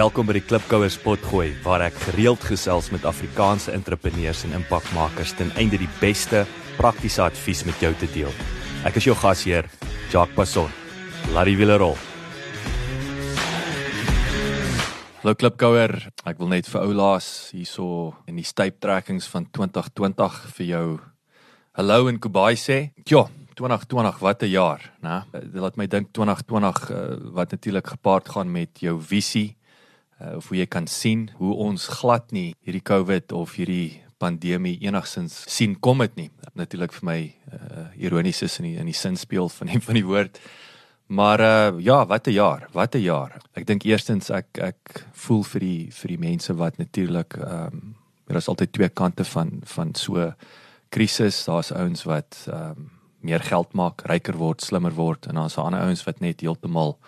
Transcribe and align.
Welkom 0.00 0.30
by 0.30 0.32
die 0.38 0.40
Klipkouers 0.48 0.94
Potgooi 1.02 1.50
waar 1.60 1.82
ek 1.84 1.96
gereeld 2.06 2.40
gesels 2.48 2.86
met 2.88 3.02
Afrikaanse 3.04 3.74
entrepreneurs 3.76 4.46
en 4.46 4.54
impakmakers 4.56 5.34
ten 5.36 5.50
einde 5.60 5.76
die 5.76 5.90
beste 5.98 6.46
praktiese 6.78 7.20
advies 7.26 7.60
met 7.68 7.82
jou 7.84 7.90
te 8.00 8.08
deel. 8.14 8.30
Ek 8.88 8.96
is 8.96 9.04
jou 9.10 9.16
gasheer, 9.18 9.68
Jacques 10.08 10.32
Passon. 10.38 10.72
Laat 11.34 11.50
die 11.50 11.58
wiele 11.60 11.76
rol. 11.82 11.98
Hallo 15.20 15.36
Klipkouer, 15.36 15.98
ek 16.24 16.40
wil 16.40 16.54
net 16.54 16.72
vir 16.72 16.80
ou 16.80 16.96
laas 16.96 17.28
hierso 17.52 18.14
in 18.24 18.40
die 18.40 18.48
styptrekkings 18.48 19.28
van 19.28 19.50
2020 19.52 20.40
vir 20.56 20.70
jou 20.70 20.86
hallo 21.76 22.08
in 22.08 22.24
Kubai 22.24 22.54
sê. 22.56 22.86
Ja, 23.04 23.26
2020 23.52 24.24
wat 24.24 24.48
'n 24.48 24.48
jaar, 24.48 24.80
né? 25.04 25.24
Dit 25.28 25.60
laat 25.60 25.76
my 25.76 25.86
dink 25.86 26.14
2020 26.16 26.90
uh, 26.90 27.16
wat 27.36 27.50
natuurlik 27.50 27.86
gepaard 27.86 28.28
gaan 28.28 28.48
met 28.48 28.80
jou 28.80 28.96
visie 28.96 29.59
uh, 30.20 30.36
of 30.36 30.48
hoe 30.48 30.58
jy 30.58 30.66
kan 30.66 30.86
sien 30.86 31.30
hoe 31.40 31.54
ons 31.54 31.88
glad 32.00 32.32
nie 32.32 32.54
hierdie 32.64 32.84
COVID 32.84 33.32
of 33.32 33.56
hierdie 33.58 34.00
pandemie 34.20 34.76
enigsins 34.84 35.44
sien 35.48 35.78
kom 35.80 36.02
dit 36.04 36.16
nie. 36.16 36.30
Natuurlik 36.58 36.92
vir 36.98 37.06
my 37.08 37.20
uh, 37.52 37.86
ironies 37.96 38.42
is 38.44 38.58
in 38.60 38.68
die 38.70 38.76
in 38.80 38.90
die 38.90 38.96
sin 38.96 39.16
speel 39.16 39.48
van 39.48 39.72
die 39.72 39.80
van 39.80 39.98
die 39.98 40.06
woord. 40.06 40.40
Maar 41.10 41.40
uh 41.40 41.80
ja, 41.82 42.04
wat 42.06 42.28
'n 42.28 42.32
jaar, 42.32 42.68
wat 42.72 42.94
'n 42.94 43.02
jaar. 43.02 43.40
Ek 43.54 43.66
dink 43.66 43.84
eerstens 43.84 44.30
ek 44.30 44.58
ek 44.58 45.06
voel 45.12 45.42
vir 45.42 45.60
die 45.60 45.90
vir 45.90 46.08
die 46.08 46.18
mense 46.18 46.54
wat 46.54 46.78
natuurlik 46.78 47.34
ehm 47.34 47.66
um, 47.66 47.96
daar 48.26 48.36
is 48.36 48.48
altyd 48.48 48.72
twee 48.72 48.88
kante 48.88 49.24
van 49.24 49.60
van 49.64 49.94
so 49.94 50.32
krisis. 50.88 51.44
Daar's 51.44 51.72
ouens 51.72 52.04
wat 52.04 52.46
ehm 52.46 52.70
um, 52.70 52.90
meer 53.20 53.40
geld 53.40 53.72
maak, 53.72 54.02
ryker 54.08 54.36
word, 54.36 54.60
slimmer 54.60 54.94
word 54.94 55.26
en 55.26 55.34
dan's 55.34 55.54
daar 55.54 55.64
ander 55.64 55.80
ouens 55.80 56.04
wat 56.04 56.20
net 56.20 56.40
heeltemal 56.40 56.98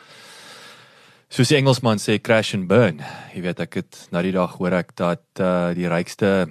soos 1.33 1.49
die 1.49 1.57
Engelsman 1.57 1.97
sê 1.97 2.19
crash 2.21 2.53
and 2.53 2.67
burn. 2.69 2.99
Jy 3.33 3.41
weet 3.47 3.61
ek 3.65 3.79
het 3.81 3.99
na 4.13 4.21
die 4.25 4.35
dag 4.35 4.59
hoor 4.59 4.75
ek 4.77 4.93
dat 5.01 5.41
uh 5.41 5.73
die 5.73 5.89
rykste 5.89 6.51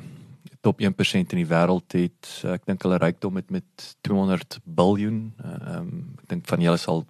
top 0.66 0.82
1% 0.82 1.34
in 1.36 1.42
die 1.42 1.50
wêreld 1.50 1.94
het 1.94 2.30
ek 2.50 2.66
dink 2.66 2.82
hulle 2.86 2.98
rykdom 3.02 3.38
het 3.38 3.54
met 3.54 3.92
200 4.08 4.58
biljoen. 4.66 5.20
Ehm 5.38 5.76
um, 5.78 5.92
ek 6.24 6.32
dink 6.34 6.50
van 6.50 6.66
julle 6.66 6.82
sal 6.82 7.04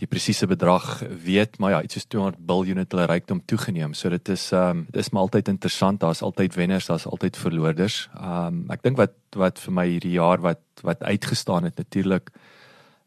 die 0.00 0.08
presiese 0.08 0.48
bedrag 0.48 1.02
weet 1.04 1.58
maar 1.60 1.74
ja 1.74 1.82
iets 1.84 1.98
soos 1.98 2.08
200 2.08 2.40
biljoen 2.48 2.80
het 2.80 2.96
hulle 2.96 3.10
rykdom 3.12 3.42
toegeneem. 3.44 3.92
So 3.92 4.08
dit 4.08 4.32
is 4.32 4.48
ehm 4.48 4.80
um, 4.80 4.86
dit 4.88 5.04
is 5.04 5.12
maar 5.12 5.28
altyd 5.28 5.52
interessant. 5.52 6.00
Daar's 6.00 6.24
altyd 6.24 6.56
wenners 6.56 6.88
daar's 6.88 7.04
altyd 7.04 7.36
verloorders. 7.36 8.06
Ehm 8.16 8.64
um, 8.64 8.64
ek 8.72 8.88
dink 8.88 8.96
wat 8.96 9.18
wat 9.36 9.60
vir 9.60 9.76
my 9.76 9.84
hierdie 9.84 10.16
jaar 10.16 10.40
wat 10.40 10.64
wat 10.80 11.04
uitgestaan 11.04 11.68
het 11.68 11.76
natuurlik 11.76 12.32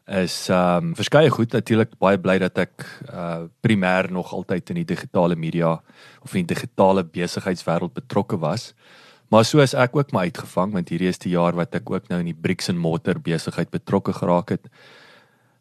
is 0.04 0.48
ehm 0.52 0.90
um, 0.90 0.94
verskeie 0.94 1.30
goed 1.32 1.52
natuurlik 1.52 1.94
baie 1.98 2.18
bly 2.20 2.36
dat 2.38 2.58
ek 2.58 2.84
uh 3.08 3.48
primêr 3.64 4.10
nog 4.12 4.32
altyd 4.32 4.70
in 4.70 4.82
die 4.82 4.90
digitale 4.92 5.36
media 5.36 5.80
of 6.20 6.34
in 6.34 6.44
die 6.44 6.54
digitale 6.54 7.04
besigheidswêreld 7.04 7.94
betrokke 7.94 8.38
was. 8.38 8.74
Maar 9.28 9.44
so 9.44 9.60
is 9.60 9.74
ek 9.74 9.96
ook 9.96 10.12
maar 10.12 10.28
uitgevang 10.28 10.72
want 10.72 10.88
hierdie 10.88 11.08
is 11.08 11.18
die 11.18 11.32
jaar 11.32 11.56
wat 11.56 11.74
ek 11.74 11.90
ook 11.90 12.08
nou 12.08 12.20
in 12.20 12.28
die 12.28 12.40
bricks 12.40 12.68
and 12.68 12.78
mortar 12.78 13.20
besigheid 13.20 13.70
betrokke 13.70 14.12
geraak 14.12 14.50
het. 14.50 14.68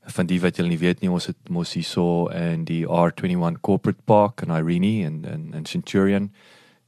Van 0.03 0.27
die 0.27 0.41
wat 0.41 0.58
julle 0.58 0.69
nie 0.69 0.81
weet 0.81 0.99
nie, 0.99 1.09
ons 1.09 1.30
het 1.31 1.49
mos 1.49 1.73
hierso 1.73 2.27
in 2.27 2.66
die 2.66 2.83
R21 2.83 3.61
Corporate 3.61 4.03
Park 4.05 4.44
in 4.44 4.52
Irene 4.52 5.05
en 5.05 5.23
en 5.25 5.53
en 5.53 5.66
Centurion 5.66 6.31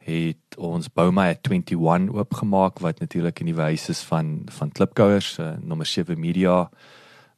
het 0.05 0.57
ons 0.57 0.91
Bouma 0.91 1.29
at 1.29 1.47
21 1.47 2.11
oopgemaak 2.13 2.79
wat 2.79 2.99
natuurlik 2.99 3.39
in 3.39 3.45
die 3.45 3.55
wys 3.55 3.89
is 3.89 4.03
van 4.03 4.43
van 4.51 4.71
klipkouers, 4.71 5.39
uh, 5.39 5.55
nommer 5.61 5.85
7 5.85 6.19
media 6.19 6.69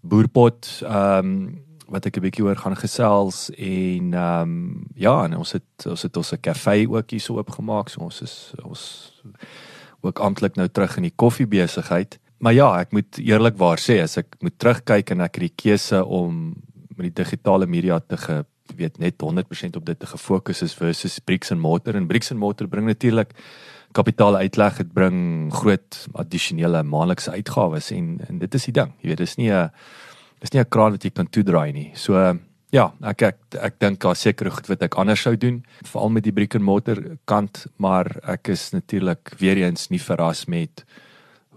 boerpot 0.02 0.82
ehm 0.84 1.26
um, 1.26 1.66
wat 1.88 2.06
ek 2.06 2.18
'n 2.18 2.22
bietjie 2.22 2.44
oor 2.44 2.56
gaan 2.56 2.76
gesels 2.76 3.50
en 3.56 4.14
ehm 4.14 4.42
um, 4.42 4.88
ja, 4.96 5.24
en 5.24 5.38
ons 5.38 5.52
het 5.52 5.86
ons 5.86 6.02
het 6.02 6.18
ons 6.18 6.34
'n 6.34 6.40
kafee 6.42 6.90
ook 6.90 7.12
hier 7.12 7.20
so 7.20 7.38
oopgemaak. 7.38 7.90
So 7.90 8.02
ons 8.02 8.22
is 8.22 8.54
ons 8.64 9.14
ook 10.02 10.20
amptelik 10.20 10.56
nou 10.56 10.68
terug 10.68 10.98
in 10.98 11.04
die 11.04 11.16
koffiebesigheid. 11.16 12.20
Maar 12.38 12.54
ja, 12.54 12.80
ek 12.80 12.92
moet 12.92 13.18
eerlikwaar 13.18 13.80
sê 13.82 14.02
as 14.02 14.18
ek 14.18 14.36
moet 14.40 14.60
terugkyk 14.60 15.10
en 15.12 15.22
ek 15.22 15.36
het 15.36 15.48
die 15.48 15.56
keuse 15.56 16.06
om 16.06 16.56
met 16.98 17.10
die 17.10 17.24
digitale 17.24 17.66
media 17.66 18.00
te 18.00 18.18
ge, 18.18 18.46
weet 18.76 18.98
net 18.98 19.16
100% 19.24 19.78
op 19.78 19.86
dit 19.86 20.00
te 20.00 20.06
gefokus 20.06 20.62
is 20.62 20.74
versus 20.74 21.20
bricks 21.20 21.52
and 21.52 21.62
mortar 21.62 21.96
en 21.96 22.08
bricks 22.08 22.32
and 22.32 22.40
mortar 22.40 22.68
bring 22.68 22.86
natuurlik 22.86 23.34
kapitaal 23.98 24.38
uitleg 24.44 24.82
dit 24.84 24.92
bring 24.94 25.22
groot 25.54 26.02
addisionele 26.14 26.84
maandelikse 26.84 27.34
uitgawes 27.34 27.92
en 27.96 28.18
en 28.28 28.44
dit 28.44 28.60
is 28.60 28.70
die 28.70 28.76
ding 28.80 28.94
jy 29.02 29.14
weet 29.14 29.24
dis 29.24 29.38
nie 29.42 29.52
'n 29.52 29.72
dis 30.42 30.54
nie 30.54 30.62
'n 30.62 30.70
kraan 30.70 30.92
wat 30.92 31.04
jy 31.04 31.10
kan 31.10 31.28
toedraai 31.28 31.74
nie. 31.74 31.92
So 31.96 32.38
ja, 32.72 32.92
ek 33.04 33.22
ek 33.22 33.38
ek 33.62 33.80
dink 33.80 34.00
daar 34.04 34.16
seker 34.16 34.52
goed 34.52 34.68
wat 34.68 34.84
ek 34.84 34.98
anders 34.98 35.22
sou 35.22 35.36
doen, 35.36 35.64
veral 35.84 36.10
met 36.10 36.24
die 36.24 36.32
brick 36.32 36.56
and 36.56 36.64
mortar 36.64 37.00
kant, 37.26 37.66
maar 37.78 38.06
ek 38.28 38.50
is 38.50 38.72
natuurlik 38.72 39.34
weer 39.40 39.58
eens 39.58 39.90
nie 39.90 40.02
verras 40.02 40.46
met 40.48 40.84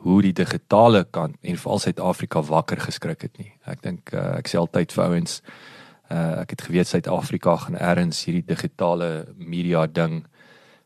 hoe 0.05 0.22
die 0.22 0.33
digitale 0.33 1.05
kant 1.11 1.37
en 1.43 1.57
veral 1.57 1.78
Suid-Afrika 1.78 2.43
wakker 2.43 2.81
geskrik 2.81 3.22
het 3.22 3.39
nie. 3.39 3.53
Ek 3.67 3.83
dink 3.83 4.15
uh, 4.15 4.39
ek 4.39 4.49
sê 4.49 4.57
altyd 4.57 4.93
vir 4.93 5.05
ouens 5.05 5.41
uh, 6.11 6.41
ek 6.41 6.51
het 6.51 6.62
geweet 6.69 6.89
Suid-Afrika 6.89 7.57
gaan 7.57 7.77
ergens 7.77 8.25
hierdie 8.25 8.47
digitale 8.47 9.27
media 9.37 9.87
ding 9.87 10.25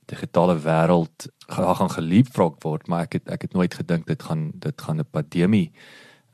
digitale 0.06 0.56
wêreld 0.58 1.28
gaan 1.48 1.90
geliefvrok 1.90 2.62
word 2.62 2.88
maar 2.88 3.04
ek 3.08 3.12
het 3.12 3.28
ek 3.28 3.42
het 3.42 3.52
nooit 3.52 3.74
gedink 3.74 4.06
dit 4.06 4.22
gaan 4.22 4.50
dit 4.54 4.80
gaan 4.80 5.00
'n 5.00 5.10
pandemie 5.10 5.70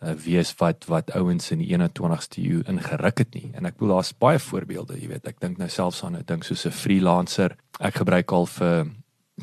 uh, 0.03 0.13
wees 0.25 0.55
wat 0.59 0.85
wat 0.89 1.13
ouens 1.13 1.51
in 1.51 1.59
die 1.63 1.71
21ste 1.77 2.43
eeu 2.43 2.63
ingeruk 2.69 3.19
het 3.19 3.35
nie. 3.35 3.51
En 3.55 3.69
ek 3.69 3.77
bedoel 3.79 3.95
daar's 3.99 4.15
baie 4.17 4.39
voorbeelde, 4.39 4.99
jy 5.01 5.09
weet, 5.13 5.27
ek 5.29 5.41
dink 5.41 5.59
nou 5.61 5.69
selfs 5.69 6.03
aan 6.05 6.17
'n 6.17 6.25
ding 6.27 6.45
soos 6.45 6.67
'n 6.67 6.73
freelancer. 6.73 7.57
Ek 7.81 7.95
gebruik 7.95 8.33
al 8.33 8.47
vir 8.47 8.87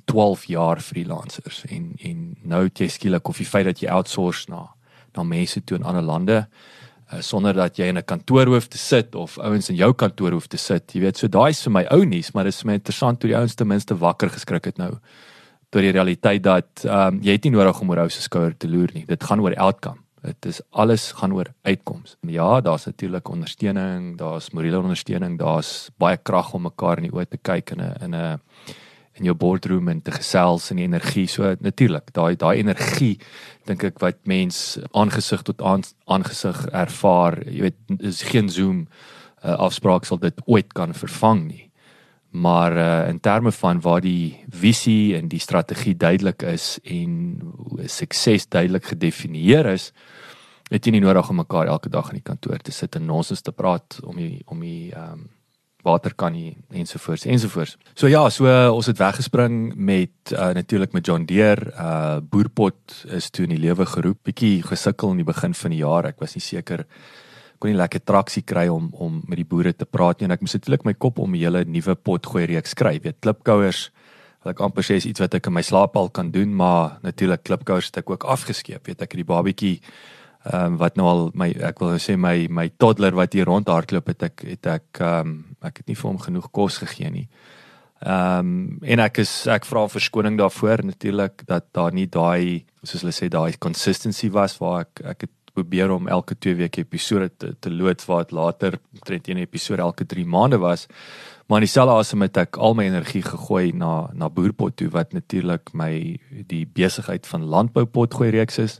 12 0.05 0.45
jaar 0.45 0.79
freelancers 0.81 1.65
en 1.65 1.93
en 1.97 2.37
nou 2.43 2.63
het 2.63 2.79
jy 2.79 2.87
skielik 2.87 3.27
of 3.27 3.37
die 3.37 3.45
feit 3.45 3.65
dat 3.65 3.79
jy 3.79 3.89
outsource 3.89 4.49
na 4.49 4.75
na 5.15 5.23
mense 5.23 5.63
toe 5.63 5.77
in 5.77 5.83
ander 5.83 6.03
lande 6.03 6.47
uh, 7.11 7.21
sonder 7.21 7.53
dat 7.53 7.77
jy 7.77 7.87
in 7.87 7.97
'n 7.97 8.05
kantoor 8.05 8.47
hoef 8.47 8.67
te 8.67 8.77
sit 8.77 9.15
of 9.15 9.37
ouens 9.37 9.69
in 9.69 9.75
jou 9.75 9.93
kantoor 9.93 10.31
hoef 10.31 10.47
te 10.47 10.57
sit. 10.57 10.91
Jy 10.93 11.01
weet, 11.01 11.17
so 11.17 11.27
daai 11.27 11.49
is 11.49 11.63
vir 11.63 11.71
my 11.71 11.85
ou 11.91 12.05
nuus, 12.05 12.33
maar 12.33 12.43
dit 12.43 12.53
is 12.53 12.61
vir 12.61 12.67
my 12.67 12.73
interessant 12.73 13.21
hoe 13.21 13.29
die 13.31 13.37
ouens 13.37 13.55
ten 13.55 13.67
minste 13.67 13.95
wakker 13.95 14.29
geskrik 14.29 14.65
het 14.65 14.77
nou 14.77 14.97
tot 15.69 15.81
die 15.81 15.91
realiteit 15.91 16.43
dat 16.43 16.85
ehm 16.85 17.15
um, 17.15 17.21
jy 17.21 17.31
het 17.31 17.43
nie 17.43 17.51
nodig 17.51 17.81
om 17.81 17.89
oor 17.89 17.99
ou 17.99 18.09
se 18.09 18.21
skouer 18.21 18.57
te 18.57 18.67
loer 18.67 18.89
nie. 18.93 19.05
Dit 19.05 19.23
gaan 19.23 19.39
oor 19.39 19.55
outcome. 19.55 19.99
Dit 20.23 20.45
is 20.45 20.61
alles 20.71 21.11
gaan 21.11 21.33
oor 21.33 21.47
uitkoms. 21.63 22.17
Ja, 22.21 22.61
daar's 22.61 22.85
natuurlik 22.85 23.29
ondersteuning, 23.29 24.17
daar's 24.17 24.49
morele 24.51 24.79
ondersteuning, 24.79 25.37
daar's 25.39 25.89
baie 25.97 26.17
krag 26.17 26.53
om 26.53 26.61
mekaar 26.67 26.97
in 26.97 27.09
die 27.09 27.13
oë 27.13 27.27
te 27.29 27.37
kyk 27.37 27.71
in 27.71 27.81
'n 27.81 27.95
in 28.03 28.15
'n 28.15 28.39
in 29.19 29.29
jou 29.29 29.35
boardroom 29.37 29.89
en 29.91 30.01
te 30.01 30.13
gesels 30.15 30.69
en 30.71 30.81
energie. 30.81 31.27
So 31.27 31.55
natuurlik, 31.59 32.11
daai 32.15 32.35
daai 32.39 32.57
energie 32.61 33.17
dink 33.67 33.83
ek 33.83 34.01
wat 34.03 34.19
mens 34.29 34.77
aangesig 34.95 35.43
tot 35.47 35.61
aangesig 35.61 36.65
ervaar, 36.71 37.41
jy 37.45 37.67
weet, 37.67 37.79
is 37.99 38.23
geen 38.29 38.49
Zoom 38.49 38.85
uh, 39.43 39.57
afspraak 39.67 40.07
sal 40.07 40.21
dit 40.21 40.37
ooit 40.45 40.73
kan 40.77 40.95
vervang 40.95 41.43
nie. 41.47 41.63
Maar 42.37 42.77
uh, 42.77 43.09
in 43.09 43.19
terme 43.19 43.51
van 43.51 43.81
waar 43.81 44.03
die 44.03 44.37
visie 44.49 45.15
en 45.17 45.27
die 45.31 45.41
strategie 45.41 45.95
duidelik 45.97 46.43
is 46.47 46.77
en 46.83 47.39
sukses 47.85 48.47
duidelik 48.47 48.91
gedefinieer 48.93 49.71
is, 49.73 49.91
het 50.69 50.85
jy 50.85 50.97
nie 50.97 51.03
nodig 51.03 51.29
om 51.31 51.39
mekaar 51.41 51.71
elke 51.71 51.89
dag 51.89 52.11
in 52.11 52.19
die 52.19 52.27
kantoor 52.27 52.59
te 52.59 52.75
sit 52.75 52.95
en 52.99 53.07
nonsens 53.07 53.41
te 53.41 53.55
praat 53.55 53.99
om 54.03 54.19
die 54.19 54.43
om 54.45 54.61
die 54.63 54.91
ehm 54.93 55.17
um, 55.17 55.25
water 55.85 56.13
kan 56.15 56.33
nie 56.33 56.57
ensovoorts 56.73 57.25
ensovoorts. 57.25 57.77
So 57.93 58.07
ja, 58.07 58.29
so 58.29 58.47
uh, 58.49 58.73
ons 58.73 58.89
het 58.89 58.97
weggespring 58.97 59.75
met 59.75 60.33
uh, 60.33 60.49
natuurlik 60.57 60.93
met 60.93 61.05
John 61.05 61.25
Deere, 61.29 61.71
uh 61.73 62.17
boerpot 62.21 63.05
is 63.13 63.29
toe 63.29 63.45
in 63.45 63.55
die 63.55 63.61
lewe 63.61 63.85
geroep. 63.85 64.23
Bietjie 64.23 64.63
gesukkel 64.65 65.13
in 65.13 65.21
die 65.21 65.27
begin 65.27 65.53
van 65.53 65.71
die 65.71 65.83
jaar. 65.83 66.09
Ek 66.09 66.19
was 66.19 66.35
nie 66.35 66.43
seker 66.43 66.85
kon 67.57 67.71
nie 67.71 67.77
lekker 67.77 68.03
traksie 68.05 68.43
kry 68.45 68.67
om 68.69 68.89
om 68.93 69.21
met 69.25 69.39
die 69.39 69.47
boere 69.47 69.73
te 69.73 69.85
praat 69.85 70.19
nie 70.19 70.27
en 70.27 70.35
ek 70.35 70.43
moes 70.45 70.53
natuurlik 70.57 70.85
my 70.85 70.93
kop 70.93 71.19
om 71.19 71.33
'n 71.33 71.41
hele 71.41 71.65
nuwe 71.65 71.95
pot 71.95 72.25
gooi 72.25 72.45
reeks 72.45 72.75
skryf. 72.75 73.03
Weet 73.03 73.21
klipkouers 73.21 73.89
wat 74.43 74.53
ek 74.53 74.61
amper 74.61 74.83
sê 74.83 74.95
is 74.95 75.05
iets 75.05 75.19
wat 75.19 75.33
ek 75.33 75.47
in 75.47 75.53
my 75.53 75.61
slaap 75.61 75.97
al 75.97 76.09
kan 76.09 76.31
doen, 76.31 76.55
maar 76.55 76.99
natuurlik 77.03 77.43
klipkouers 77.43 77.87
het 77.87 77.97
ek 77.97 78.09
ook 78.09 78.23
afgeskeep. 78.23 78.85
Weet 78.87 79.01
ek 79.01 79.11
het 79.11 79.25
die 79.25 79.33
babietjie 79.33 79.81
ehm 80.47 80.73
um, 80.73 80.77
wat 80.77 80.95
nou 80.95 81.07
al 81.07 81.21
my 81.35 81.49
ek 81.69 81.79
wil 81.83 81.97
sê 81.99 82.15
my 82.15 82.47
my 82.49 82.69
toddler 82.79 83.15
wat 83.15 83.33
hier 83.35 83.47
rondhardloop 83.49 84.07
het 84.13 84.23
ek 84.29 84.43
het 84.47 84.67
ek 84.77 85.01
ehm 85.01 85.27
um, 85.27 85.37
ek 85.61 85.81
het 85.81 85.87
nie 85.87 85.95
vir 85.99 86.09
hom 86.09 86.19
genoeg 86.23 86.51
kos 86.51 86.77
gegee 86.83 87.11
nie. 87.11 87.27
Ehm 87.99 88.39
um, 88.39 88.79
en 88.81 88.99
ek 89.03 89.23
is 89.23 89.31
ek 89.47 89.65
vra 89.65 89.87
verskoning 89.89 90.37
daarvoor 90.39 90.85
natuurlik 90.85 91.43
dat 91.47 91.65
daar 91.73 91.93
nie 91.93 92.07
daai 92.07 92.65
soos 92.83 93.01
hulle 93.01 93.15
sê 93.15 93.29
daai 93.29 93.57
consistency 93.57 94.29
was 94.29 94.59
waar 94.61 94.85
ek 94.85 95.01
ek 95.15 95.27
het 95.27 95.33
probeer 95.57 95.91
om 95.91 96.07
elke 96.07 96.35
2 96.35 96.55
weke 96.55 96.83
episode 96.85 97.31
te, 97.37 97.55
te 97.59 97.71
loods 97.73 98.05
waar 98.05 98.23
dit 98.23 98.31
later 98.37 98.77
omtrent 98.93 99.27
een 99.27 99.41
episode 99.41 99.81
elke 99.81 100.05
3 100.05 100.25
maande 100.25 100.57
was. 100.61 100.85
Maar 101.47 101.57
in 101.57 101.65
dieselfde 101.65 101.95
asem 101.95 102.21
het 102.21 102.37
ek 102.37 102.59
al 102.61 102.75
my 102.77 102.85
energie 102.85 103.23
gegooi 103.25 103.71
na 103.73 104.09
na 104.13 104.29
boerpot 104.29 104.75
toe 104.77 104.89
wat 104.93 105.13
natuurlik 105.17 105.73
my 105.73 106.19
die 106.29 106.65
besigheid 106.67 107.27
van 107.27 107.43
landboupot 107.43 108.13
gooi 108.13 108.29
reeks 108.29 108.59
is 108.61 108.79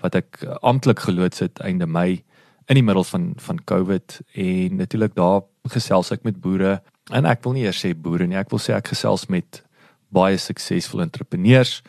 wat 0.00 0.14
ek 0.14 0.44
amptelik 0.60 1.00
geloods 1.06 1.38
het 1.44 1.60
einde 1.60 1.86
Mei 1.86 2.22
in 2.66 2.78
die 2.78 2.84
middel 2.84 3.04
van 3.04 3.32
van 3.36 3.64
COVID 3.64 4.20
en 4.34 4.76
natuurlik 4.76 5.14
daar 5.14 5.42
gesels 5.68 6.10
ek 6.10 6.22
met 6.22 6.40
boere 6.40 6.80
en 7.12 7.26
ek 7.26 7.42
wil 7.44 7.52
nie 7.52 7.64
eers 7.66 7.82
sê 7.84 7.94
boere 7.94 8.26
nie, 8.26 8.38
ek 8.38 8.50
wil 8.50 8.62
sê 8.62 8.74
ek 8.76 8.92
gesels 8.94 9.26
met 9.28 9.62
baie 10.10 10.38
suksesvolle 10.38 11.06
entrepreneurs 11.06 11.80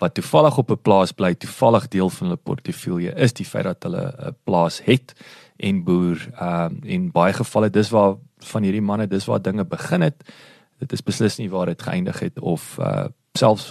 wat 0.00 0.14
toevallig 0.16 0.56
op 0.58 0.70
'n 0.70 0.80
plaas 0.82 1.12
bly, 1.12 1.34
toevallig 1.34 1.88
deel 1.88 2.10
van 2.10 2.26
hulle 2.26 2.40
portefeulje 2.40 3.12
is 3.16 3.32
die 3.32 3.44
feit 3.44 3.64
dat 3.64 3.82
hulle 3.82 4.14
'n 4.28 4.36
plaas 4.44 4.80
het 4.84 5.14
en 5.56 5.84
boer. 5.84 6.28
Ehm 6.40 6.64
um, 6.64 6.78
in 6.82 7.10
baie 7.10 7.32
gevalle 7.32 7.70
dis 7.70 7.90
waar 7.90 8.16
van 8.38 8.62
hierdie 8.62 8.82
manne 8.82 9.06
dis 9.06 9.26
waar 9.26 9.42
dinge 9.42 9.64
begin 9.64 10.00
het. 10.00 10.16
Dit 10.78 10.92
is 10.92 11.02
beslis 11.02 11.38
nie 11.38 11.50
waar 11.50 11.66
dit 11.66 11.82
geëindig 11.82 12.20
het 12.20 12.38
of 12.40 12.78
uh 12.78 13.08
selfs 13.38 13.70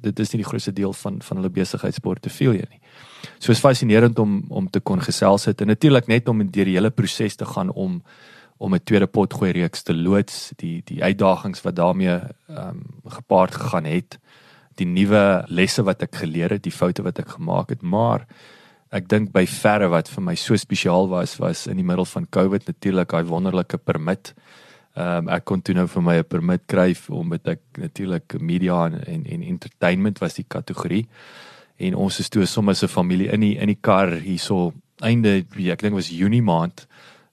dit 0.00 0.18
is 0.18 0.32
nie 0.32 0.42
die 0.42 0.48
grootste 0.48 0.72
deel 0.72 0.92
van 0.92 1.20
van 1.22 1.40
hulle 1.40 1.52
besigheidsportefeulje 1.52 2.66
nie. 2.70 2.80
So 3.38 3.52
is 3.52 3.62
fascinerend 3.62 4.18
om 4.18 4.44
om 4.48 4.70
te 4.70 4.80
kon 4.80 5.02
gesels 5.04 5.44
het 5.50 5.60
en 5.60 5.66
natuurlik 5.66 6.08
net 6.08 6.28
om 6.28 6.44
deur 6.50 6.64
die 6.64 6.76
hele 6.78 6.90
proses 6.90 7.36
te 7.36 7.44
gaan 7.44 7.70
om 7.70 8.02
om 8.58 8.74
'n 8.74 8.82
tweede 8.84 9.06
potgooi 9.06 9.52
reeks 9.52 9.82
te 9.82 9.94
loods, 9.94 10.52
die 10.56 10.82
die 10.84 11.02
uitdagings 11.02 11.62
wat 11.62 11.76
daarmee 11.76 12.18
ehm 12.48 12.68
um, 12.68 12.82
gepaard 13.06 13.54
gegaan 13.54 13.84
het, 13.84 14.18
die 14.74 14.86
nuwe 14.86 15.44
lesse 15.46 15.82
wat 15.82 16.02
ek 16.02 16.14
geleer 16.14 16.50
het, 16.50 16.62
die 16.62 16.72
foute 16.72 17.02
wat 17.02 17.18
ek 17.18 17.28
gemaak 17.28 17.68
het, 17.68 17.82
maar 17.82 18.26
ek 18.90 19.08
dink 19.08 19.32
by 19.32 19.46
verre 19.46 19.88
wat 19.88 20.08
vir 20.08 20.24
my 20.24 20.34
so 20.34 20.56
spesiaal 20.56 21.08
was 21.08 21.36
was 21.38 21.66
in 21.66 21.76
die 21.76 21.84
middel 21.84 22.04
van 22.04 22.26
Covid 22.30 22.66
natuurlik 22.66 23.08
daai 23.08 23.24
wonderlike 23.24 23.78
permit. 23.78 24.34
Ehm 24.98 25.28
um, 25.28 25.28
ek 25.30 25.44
kon 25.46 25.62
toe 25.62 25.74
nou 25.76 25.86
vir 25.86 26.02
my 26.02 26.16
'n 26.18 26.24
permit 26.24 26.62
kry 26.66 26.96
omdat 27.08 27.46
ek 27.46 27.60
natuurlik 27.78 28.40
media 28.40 28.86
en, 28.86 29.04
en 29.04 29.26
en 29.26 29.42
entertainment 29.42 30.18
was 30.18 30.34
die 30.34 30.48
kategorie. 30.48 31.06
En 31.76 31.94
ons 31.94 32.18
is 32.18 32.28
toe 32.28 32.46
sommer 32.46 32.74
'n 32.74 32.88
familie 32.88 33.30
in 33.30 33.40
die 33.40 33.56
in 33.58 33.66
die 33.66 33.78
kar 33.80 34.10
hierso 34.10 34.72
einde 35.00 35.44
ek 35.54 35.82
dink 35.82 35.94
was 35.94 36.10
Junie 36.10 36.42
maand 36.42 36.86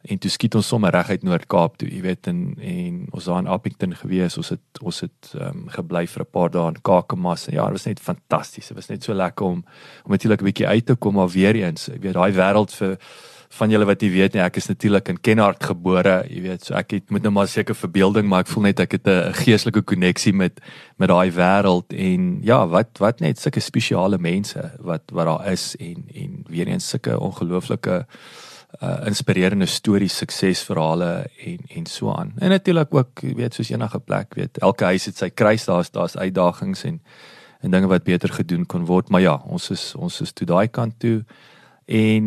en 0.05 0.19
toe 0.21 0.29
skiet 0.29 0.55
ons 0.55 0.67
sommer 0.67 0.93
reguit 0.93 1.23
Noord-Kaap 1.23 1.77
toe, 1.81 1.89
jy 1.89 2.01
weet 2.01 2.27
en 2.27 2.55
en 2.61 2.99
ons 3.11 3.25
daar 3.25 3.41
in 3.41 3.47
Appington 3.47 3.95
gewees, 3.95 4.37
ons 4.37 4.49
het 4.53 4.81
ons 4.81 5.01
het 5.01 5.31
um, 5.33 5.65
gebly 5.69 6.05
vir 6.07 6.21
'n 6.21 6.31
paar 6.31 6.49
dae 6.49 6.67
in 6.67 6.81
Kakamas. 6.81 7.47
Ja, 7.49 7.65
dit 7.65 7.71
was 7.71 7.85
net 7.85 7.99
fantasties. 7.99 8.67
Dit 8.67 8.77
was 8.77 8.89
net 8.89 9.03
so 9.03 9.13
lekker 9.13 9.45
om 9.45 9.65
om 10.05 10.11
natuurlik 10.11 10.41
'n 10.41 10.45
bietjie 10.45 10.67
uit 10.67 10.85
te 10.85 10.95
kom 10.95 11.15
maar 11.15 11.29
weer 11.29 11.55
eens, 11.55 11.85
jy 11.87 11.99
weet 11.99 12.13
daai 12.13 12.31
wêreld 12.33 12.71
vir 12.71 12.99
van 13.55 13.71
julle 13.71 13.87
wat 13.87 14.01
jy 14.03 14.09
weet 14.11 14.35
nie, 14.35 14.41
ek 14.43 14.57
is 14.59 14.67
natuurlik 14.67 15.09
in 15.13 15.19
Kenhardt 15.23 15.63
gebore, 15.63 16.17
jy 16.27 16.41
weet, 16.43 16.65
so 16.67 16.75
ek 16.75 16.97
het 16.97 17.13
met 17.13 17.23
nou 17.23 17.31
maar 17.35 17.47
seker 17.51 17.77
verbeelding, 17.77 18.27
maar 18.27 18.43
ek 18.43 18.51
voel 18.51 18.67
net 18.67 18.81
ek 18.83 18.97
het 18.97 19.07
'n 19.07 19.33
geestelike 19.33 19.81
koneksie 19.81 20.33
met 20.33 20.59
met 20.97 21.09
daai 21.09 21.31
wêreld 21.31 21.93
en 21.93 22.39
ja, 22.43 22.65
wat 22.67 22.99
wat 22.99 23.19
net 23.19 23.39
sulke 23.39 23.59
spesiale 23.59 24.17
mense 24.17 24.59
wat 24.79 25.03
wat 25.11 25.25
daar 25.25 25.51
is 25.51 25.75
en 25.79 26.03
en 26.13 26.43
weer 26.47 26.67
eens 26.67 26.89
sulke 26.89 27.19
ongelooflike 27.19 28.05
uh 28.81 29.07
inspirerende 29.07 29.65
stories, 29.65 30.17
suksesverhale 30.17 31.29
en 31.45 31.59
en 31.75 31.85
so 31.85 32.11
aan. 32.11 32.33
En 32.37 32.49
natuurlik 32.49 32.93
ook, 32.93 33.19
jy 33.21 33.35
weet, 33.35 33.53
soos 33.53 33.69
enige 33.69 33.99
plek, 33.99 34.35
weet, 34.35 34.57
elke 34.57 34.83
huis 34.83 35.05
het 35.05 35.17
sy 35.17 35.29
kruis, 35.29 35.65
daar's 35.65 35.91
daar's 35.91 36.17
uitdagings 36.17 36.83
en 36.83 37.01
en 37.61 37.71
dinge 37.71 37.87
wat 37.87 38.03
beter 38.03 38.29
gedoen 38.29 38.65
kon 38.65 38.85
word, 38.85 39.09
maar 39.09 39.21
ja, 39.21 39.41
ons 39.45 39.69
is 39.69 39.95
ons 39.95 40.21
is 40.21 40.33
toe 40.33 40.45
daai 40.45 40.67
kant 40.67 40.99
toe 40.99 41.23
en 41.85 42.25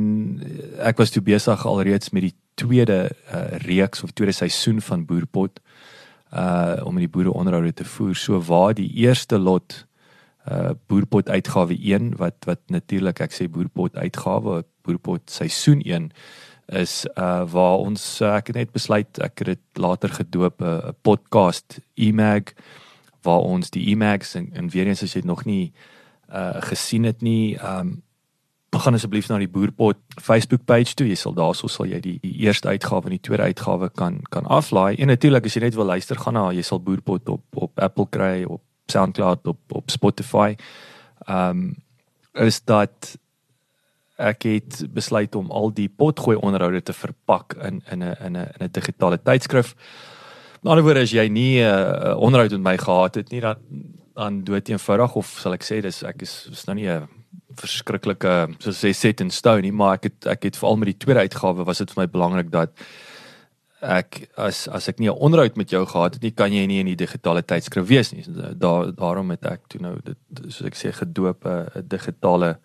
ek 0.78 0.96
was 0.96 1.10
toe 1.10 1.22
besig 1.22 1.66
alreeds 1.66 2.10
met 2.10 2.28
die 2.28 2.34
tweede 2.58 3.10
uh 3.32 3.58
reeks 3.66 4.02
of 4.02 4.10
tweede 4.12 4.34
seisoen 4.34 4.80
van 4.80 5.04
Boerpot 5.06 5.60
uh 6.32 6.80
om 6.84 6.98
die 6.98 7.08
boere 7.08 7.32
onderhoude 7.32 7.72
te 7.72 7.84
voer. 7.84 8.14
So 8.14 8.40
waar 8.40 8.74
die 8.74 8.90
eerste 8.94 9.38
lot 9.38 9.86
uh 10.50 10.74
Boerpot 10.86 11.28
uitgawe 11.28 11.74
1 11.74 12.16
wat 12.16 12.44
wat 12.46 12.60
natuurlik 12.66 13.20
ek 13.20 13.34
sê 13.34 13.48
Boerpot 13.50 13.96
uitgawe 13.96 14.62
Boerpot 14.82 15.30
seisoen 15.30 15.82
1 15.82 16.10
is 16.78 17.06
uh 17.16 17.44
waar 17.50 17.78
ons 17.84 18.20
uh, 18.20 18.36
ek 18.36 18.52
het 18.52 18.56
net 18.56 18.72
besluit 18.72 19.20
ek 19.24 19.42
het 19.42 19.54
dit 19.54 19.80
later 19.80 20.12
gedoop 20.12 20.60
'n 20.60 20.64
uh, 20.64 20.92
podcast 21.02 21.80
e-mag 21.94 22.54
waar 23.22 23.40
ons 23.40 23.70
die 23.70 23.90
e-mags 23.90 24.34
en, 24.34 24.50
en 24.52 24.68
weer 24.68 24.86
eens 24.86 25.02
as 25.02 25.14
jy 25.14 25.20
dit 25.20 25.30
nog 25.30 25.44
nie 25.44 25.72
uh 26.28 26.60
gesien 26.60 27.04
het 27.04 27.22
nie 27.22 27.56
um 27.56 28.02
gaan 28.78 28.94
asseblief 28.94 29.28
na 29.28 29.38
die 29.38 29.48
Boerpot 29.48 29.96
Facebook 30.20 30.64
page 30.64 30.94
toe. 30.94 31.06
Jy 31.08 31.16
sal 31.16 31.34
daarso 31.34 31.68
sal 31.68 31.86
jy 31.86 32.00
die, 32.00 32.18
die 32.22 32.34
eerste 32.46 32.68
uitgawe 32.68 33.04
en 33.04 33.16
die 33.16 33.22
tweede 33.22 33.42
uitgawe 33.42 33.90
kan 33.90 34.20
kan 34.30 34.46
aflaai. 34.46 34.96
En 34.98 35.06
natuurlik 35.06 35.46
as 35.46 35.54
jy 35.54 35.62
net 35.62 35.74
wil 35.78 35.90
luister 35.90 36.18
gaan 36.18 36.34
na 36.34 36.50
jy 36.52 36.62
sal 36.62 36.80
Boerpot 36.80 37.28
op 37.28 37.44
op 37.56 37.80
Apple 37.80 38.06
kry 38.10 38.44
op 38.44 38.62
SoundCloud 38.86 39.46
op 39.46 39.78
op 39.80 39.90
Spotify. 39.90 40.54
Um 41.28 41.74
is 42.38 42.60
dat 42.64 43.16
ek 44.18 44.42
het 44.42 44.82
besluit 44.94 45.34
om 45.34 45.50
al 45.50 45.70
die 45.74 45.88
potgooi 45.88 46.36
onderhoude 46.36 46.82
te 46.82 46.92
verpak 46.92 47.54
in 47.54 47.82
in 47.90 48.02
'n 48.02 48.16
in 48.24 48.36
'n 48.36 48.50
in 48.58 48.66
'n 48.66 48.70
digitale 48.72 49.18
tydskrif. 49.22 49.74
Met 50.62 50.70
ander 50.70 50.84
woorde 50.84 51.00
as 51.00 51.10
jy 51.10 51.28
nie 51.28 51.62
'n 51.62 51.66
uh, 51.66 52.16
onderhoud 52.18 52.50
met 52.50 52.60
my 52.60 52.76
gehad 52.76 53.14
het 53.14 53.30
nie 53.30 53.40
dan 53.40 53.56
dan 54.14 54.44
dood 54.44 54.68
eenvoudig 54.68 55.14
of 55.14 55.26
sal 55.26 55.52
ek 55.52 55.62
sê 55.62 55.80
dis 55.80 56.02
ek 56.02 56.22
is 56.22 56.48
is 56.50 56.64
nou 56.66 56.74
nie 56.74 56.88
'n 56.88 57.17
verskriklike 57.60 58.34
soos 58.58 58.84
sê 58.84 58.92
set 58.94 59.20
in 59.20 59.30
stone 59.30 59.62
nie 59.62 59.72
maar 59.72 59.94
ek 59.98 60.10
het 60.10 60.26
ek 60.26 60.42
het 60.42 60.56
veral 60.56 60.76
met 60.76 60.92
die 60.92 61.00
tweede 61.04 61.20
uitgawe 61.20 61.64
was 61.64 61.78
dit 61.78 61.90
vir 61.90 62.02
my 62.02 62.08
belangrik 62.10 62.50
dat 62.50 62.70
ek 63.80 64.28
as 64.36 64.66
as 64.68 64.88
ek 64.88 64.98
nie 64.98 65.08
'n 65.08 65.18
onderhoud 65.18 65.56
met 65.56 65.70
jou 65.70 65.86
gehad 65.86 66.14
het 66.14 66.22
nie 66.22 66.30
kan 66.30 66.52
jy 66.52 66.66
nie 66.66 66.80
in 66.80 66.86
die 66.86 66.96
digitale 66.96 67.42
tydskrif 67.42 67.86
wees 67.86 68.12
nie. 68.12 68.24
Daar 68.54 68.94
daarom 68.94 69.30
het 69.30 69.44
ek 69.46 69.68
toe 69.68 69.80
nou 69.80 69.98
dit 70.04 70.16
soos 70.48 70.66
ek 70.66 70.74
sê 70.74 70.92
gedoop 70.92 71.46
'n 71.46 71.86
digitale 71.86 72.58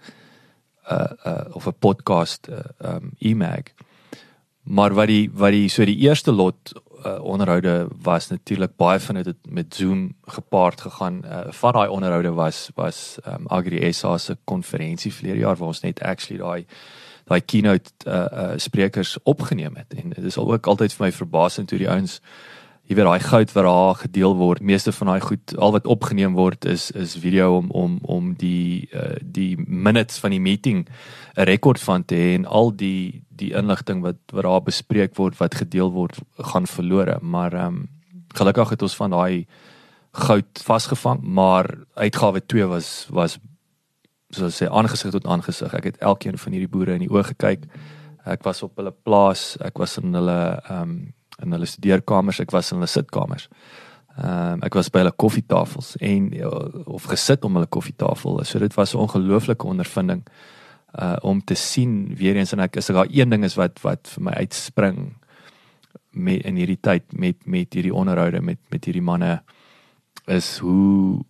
uh 0.89 1.13
uh 1.25 1.55
of 1.55 1.67
'n 1.67 1.79
podcast 1.79 2.49
uh, 2.49 2.59
um 2.79 3.11
e-mag. 3.19 3.73
Maar 4.63 4.93
wat 4.93 5.07
die 5.07 5.29
wat 5.33 5.51
die 5.51 5.69
so 5.69 5.85
die 5.85 5.99
eerste 5.99 6.31
lot 6.31 6.73
uh, 7.05 7.23
onderhoude 7.23 7.88
was 8.01 8.27
natuurlik 8.27 8.75
baie 8.75 9.00
van 9.00 9.15
dit 9.15 9.35
met 9.50 9.75
Zoom 9.75 10.15
gepaard 10.25 10.81
gegaan. 10.81 11.21
Uh, 11.25 11.39
van 11.47 11.73
daai 11.73 11.89
onderhoude 11.89 12.31
was 12.31 12.69
was 12.75 13.17
um 13.27 13.47
Agri 13.47 13.94
SA 13.94 14.17
se 14.17 14.38
konferensie 14.44 15.13
verlede 15.13 15.39
jaar 15.39 15.55
waar 15.55 15.67
ons 15.67 15.81
net 15.81 16.01
actually 16.01 16.41
daai 16.41 16.65
daai 17.23 17.41
keynote 17.41 17.91
uh, 18.07 18.13
uh 18.13 18.51
sprekers 18.55 19.17
opgeneem 19.23 19.75
het 19.75 19.94
en 19.94 20.09
dit 20.09 20.23
is 20.23 20.38
al 20.38 20.51
ook 20.53 20.67
altyd 20.67 20.94
vir 20.94 21.05
my 21.05 21.11
verbasend 21.11 21.69
hoe 21.69 21.79
die 21.79 21.89
ouens 21.89 22.19
jy 22.83 22.97
weet 22.97 23.07
daai 23.07 23.24
goud 23.24 23.51
wat 23.56 23.65
daar 23.65 23.95
gedeel 23.95 24.35
word, 24.35 24.62
meeste 24.62 24.91
van 24.91 25.07
daai 25.07 25.24
goed 25.24 25.56
al 25.57 25.71
wat 25.71 25.88
opgeneem 25.88 26.33
word 26.35 26.65
is 26.65 26.91
is 26.91 27.15
video 27.15 27.57
om 27.57 27.71
om 27.71 28.00
om 28.01 28.33
die 28.39 28.89
uh, 28.91 29.15
die 29.21 29.56
minutes 29.57 30.19
van 30.19 30.35
die 30.35 30.44
meeting 30.44 30.85
'n 31.35 31.47
rekord 31.47 31.80
van 31.80 32.03
te 32.03 32.15
hê 32.15 32.35
en 32.35 32.45
al 32.45 32.75
die 32.75 33.24
die 33.29 33.53
inligting 33.53 34.01
wat 34.01 34.19
wat 34.34 34.43
daar 34.43 34.62
bespreek 34.62 35.15
word 35.15 35.38
wat 35.39 35.55
gedeel 35.55 35.91
word 35.91 36.19
gaan 36.38 36.67
verlore, 36.67 37.17
maar 37.22 37.53
ehm 37.53 37.67
um, 37.67 37.88
gelukkig 38.36 38.69
het 38.69 38.81
ons 38.81 38.96
van 38.96 39.10
daai 39.10 39.46
goud 40.13 40.62
vasgevang, 40.63 41.22
maar 41.22 41.65
uitgawe 41.96 42.41
2 42.46 42.67
was 42.67 43.07
was 43.10 43.39
soos 44.29 44.62
sê 44.62 44.69
aangesig 44.69 45.12
tot 45.12 45.25
aangesig. 45.25 45.74
Ek 45.74 45.84
het 45.84 45.98
elkeen 45.98 46.38
van 46.38 46.51
hierdie 46.51 46.69
boere 46.69 46.93
in 46.93 47.05
die 47.05 47.12
oë 47.12 47.24
gekyk. 47.34 47.67
Ek 48.25 48.43
was 48.43 48.63
op 48.63 48.77
hulle 48.77 48.91
plaas, 48.91 49.57
ek 49.62 49.77
was 49.77 49.98
in 49.98 50.13
hulle 50.13 50.39
ehm 50.69 50.81
um, 50.81 51.13
in 51.43 51.55
hulle 51.55 51.69
studeerkamers, 51.69 52.39
ek 52.39 52.51
was 52.55 52.71
in 52.71 52.81
hulle 52.81 52.91
sitkamers. 52.91 53.50
Ehm 54.17 54.57
um, 54.57 54.63
ek 54.63 54.75
was 54.77 54.91
by 54.93 55.01
hulle 55.01 55.15
koffietafels 55.17 55.95
en 55.97 56.29
ja, 56.38 56.50
of 56.85 57.07
gesit 57.09 57.45
om 57.45 57.55
hulle 57.57 57.69
koffietafel. 57.69 58.43
So 58.45 58.59
dit 58.59 58.73
was 58.77 58.93
'n 58.93 59.05
ongelooflike 59.05 59.65
ondervinding 59.65 60.23
uh 61.01 61.15
om 61.21 61.43
te 61.43 61.55
sien 61.55 62.15
weer 62.15 62.35
eens 62.35 62.51
en 62.53 62.59
ek 62.59 62.75
is 62.75 62.85
daar 62.85 63.07
een 63.09 63.29
ding 63.29 63.43
is 63.43 63.55
wat 63.57 63.81
wat 63.81 64.07
vir 64.13 64.23
my 64.23 64.31
uitspring 64.31 65.15
met 66.12 66.45
in 66.45 66.55
hierdie 66.55 66.77
tyd 66.77 67.03
met 67.17 67.45
met 67.45 67.73
hierdie 67.73 67.93
onderhoude 67.93 68.41
met 68.41 68.59
met 68.69 68.85
hierdie 68.85 69.01
manne 69.01 69.41
is 70.25 70.57
hoe 70.57 71.23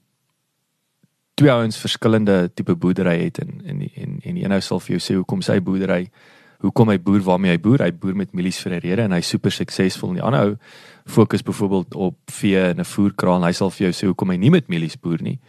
twee 1.34 1.51
ouens 1.51 1.77
verskillende 1.77 2.51
tipe 2.53 2.75
boerdery 2.75 3.24
het 3.24 3.39
en 3.39 3.62
en 3.65 3.82
en 3.96 4.20
en 4.24 4.36
die 4.36 4.43
een 4.43 4.51
ou 4.51 4.62
sal 4.62 4.79
vir 4.79 4.98
jou 4.98 5.01
sê 5.05 5.15
hoekom 5.15 5.41
sy 5.41 5.62
boerdery 5.62 6.10
hoekom 6.63 6.93
hy 6.93 6.98
boer 7.03 7.24
waarmee 7.25 7.51
hy 7.51 7.60
boer. 7.62 7.84
Hy 7.84 7.91
boer 7.91 8.15
met 8.15 8.34
mielies 8.34 8.60
vir 8.63 8.74
'n 8.74 8.84
rede 8.84 9.01
en 9.03 9.12
hy's 9.12 9.27
super 9.27 9.51
suksesvol. 9.51 10.10
En 10.10 10.15
die 10.15 10.24
ander 10.24 10.41
ou 10.41 10.58
fokus 11.05 11.43
byvoorbeeld 11.43 11.96
op 11.96 12.15
vee 12.32 12.60
en 12.60 12.79
'n 12.79 12.86
voerkraal 12.86 13.43
hy 13.43 13.51
sal 13.51 13.70
vir 13.70 13.91
jou 13.91 13.93
sê 13.93 14.08
hoekom 14.08 14.29
hy 14.29 14.38
nie 14.38 14.51
met 14.51 14.67
mielies 14.67 14.96
boer 14.96 15.22
nie. 15.22 15.39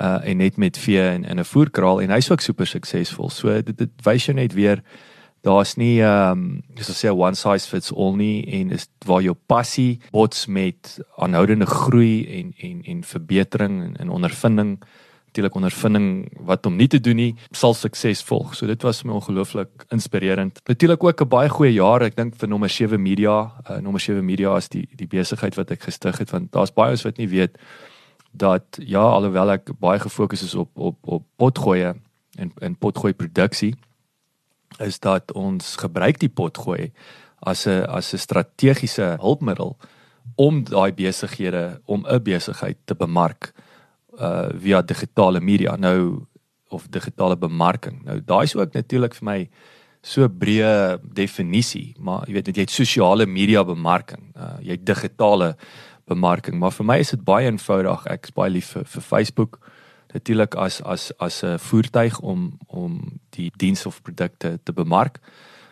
Uh 0.00 0.20
en 0.24 0.36
net 0.36 0.56
met 0.56 0.78
vee 0.78 1.00
en 1.00 1.24
in 1.24 1.38
'n 1.38 1.44
voerkraal 1.44 2.00
en 2.00 2.10
hy's 2.10 2.30
ook 2.30 2.40
super 2.40 2.66
suksesvol. 2.66 3.30
So 3.30 3.62
dit 3.62 3.76
dit 3.76 3.90
wys 4.04 4.26
jou 4.26 4.34
net 4.34 4.52
weer 4.52 4.82
daar's 5.42 5.76
nie 5.76 6.00
ehm 6.02 6.32
um, 6.32 6.62
soos 6.76 7.04
sê 7.04 7.10
one 7.10 7.34
size 7.34 7.68
fits 7.68 7.92
all 7.92 8.16
nie 8.16 8.44
en 8.60 8.70
is 8.70 8.88
waar 9.06 9.22
jou 9.22 9.34
passie 9.34 10.00
bots 10.12 10.46
met 10.46 10.98
aanhoudende 11.16 11.66
groei 11.66 12.26
en 12.40 12.52
en 12.58 12.82
en 12.84 13.04
verbetering 13.04 13.82
en, 13.82 13.96
en 13.96 14.10
ondervinding 14.10 14.78
natuurlik 15.30 15.54
ondervinding 15.54 16.08
wat 16.46 16.66
om 16.66 16.76
nie 16.76 16.88
te 16.90 16.98
doen 17.00 17.16
nie 17.16 17.34
sal 17.54 17.74
sukses 17.74 18.22
volg. 18.26 18.54
So 18.58 18.66
dit 18.66 18.82
was 18.82 19.04
my 19.04 19.14
ongelooflik 19.14 19.86
inspirerend. 19.94 20.60
Natuurlik 20.66 21.04
ook 21.04 21.22
'n 21.22 21.28
baie 21.28 21.48
goeie 21.48 21.72
jaar, 21.72 22.02
ek 22.02 22.16
dink 22.16 22.34
vir 22.36 22.48
nommer 22.48 22.68
7 22.68 23.02
media. 23.02 23.52
Uh, 23.70 23.76
nommer 23.76 24.00
7 24.00 24.24
media 24.24 24.56
is 24.56 24.68
die 24.68 24.88
die 24.96 25.06
besigheid 25.06 25.54
wat 25.54 25.70
ek 25.70 25.82
gestig 25.82 26.18
het 26.18 26.30
want 26.30 26.52
daar's 26.52 26.72
baie 26.72 26.90
ons 26.90 27.04
wat 27.04 27.16
nie 27.16 27.28
weet 27.28 27.58
dat 28.32 28.78
ja, 28.78 29.02
alhoewel 29.02 29.50
ek 29.50 29.70
baie 29.78 29.98
gefokus 29.98 30.42
is 30.42 30.54
op 30.54 30.70
op 30.74 30.96
op 31.02 31.24
potgoeie 31.36 31.94
en 32.38 32.52
en 32.60 32.76
potgooi 32.76 33.12
produksie 33.12 33.74
is 34.78 34.98
dat 34.98 35.32
ons 35.32 35.76
gebruik 35.76 36.18
die 36.18 36.28
potgooi 36.28 36.92
as 37.38 37.66
'n 37.66 37.86
as 37.86 38.12
'n 38.14 38.18
strategiese 38.18 39.16
hulpmiddel 39.20 39.76
om 40.36 40.64
daai 40.64 40.92
besighede 40.92 41.80
om 41.86 42.06
'n 42.06 42.22
besigheid 42.22 42.76
te 42.84 42.94
bemark 42.94 43.52
uh 43.54 43.69
via 44.60 44.82
digitale 44.82 45.40
media 45.40 45.76
nou 45.76 46.26
of 46.70 46.88
digitale 46.88 47.36
bemarking. 47.36 48.02
Nou 48.04 48.20
daai 48.24 48.44
is 48.44 48.56
ook 48.56 48.74
natuurlik 48.74 49.14
vir 49.14 49.24
my 49.24 49.38
so 50.02 50.28
breë 50.28 50.98
definisie, 51.02 51.94
maar 51.98 52.24
jy 52.26 52.38
weet 52.38 52.46
net 52.50 52.56
jy 52.56 52.64
het 52.64 52.74
sosiale 52.74 53.26
media 53.26 53.64
bemarking, 53.64 54.30
uh 54.36 54.56
jy 54.64 54.78
het 54.78 54.86
digitale 54.86 55.54
bemarking, 56.08 56.58
maar 56.58 56.72
vir 56.74 56.86
my 56.86 56.98
is 57.02 57.12
dit 57.14 57.22
baie 57.24 57.46
eenvoudig. 57.46 58.06
Ek 58.10 58.30
is 58.30 58.34
baie 58.34 58.50
lief 58.50 58.72
vir, 58.74 58.86
vir 58.88 59.04
Facebook 59.04 59.60
natuurlik 60.14 60.56
as 60.58 60.80
as 60.82 61.12
as 61.18 61.42
'n 61.44 61.58
voertuig 61.58 62.20
om 62.20 62.58
om 62.66 63.20
die 63.30 63.50
diens 63.56 63.86
of 63.86 64.02
produkte 64.02 64.58
te 64.62 64.72
bemark. 64.72 65.20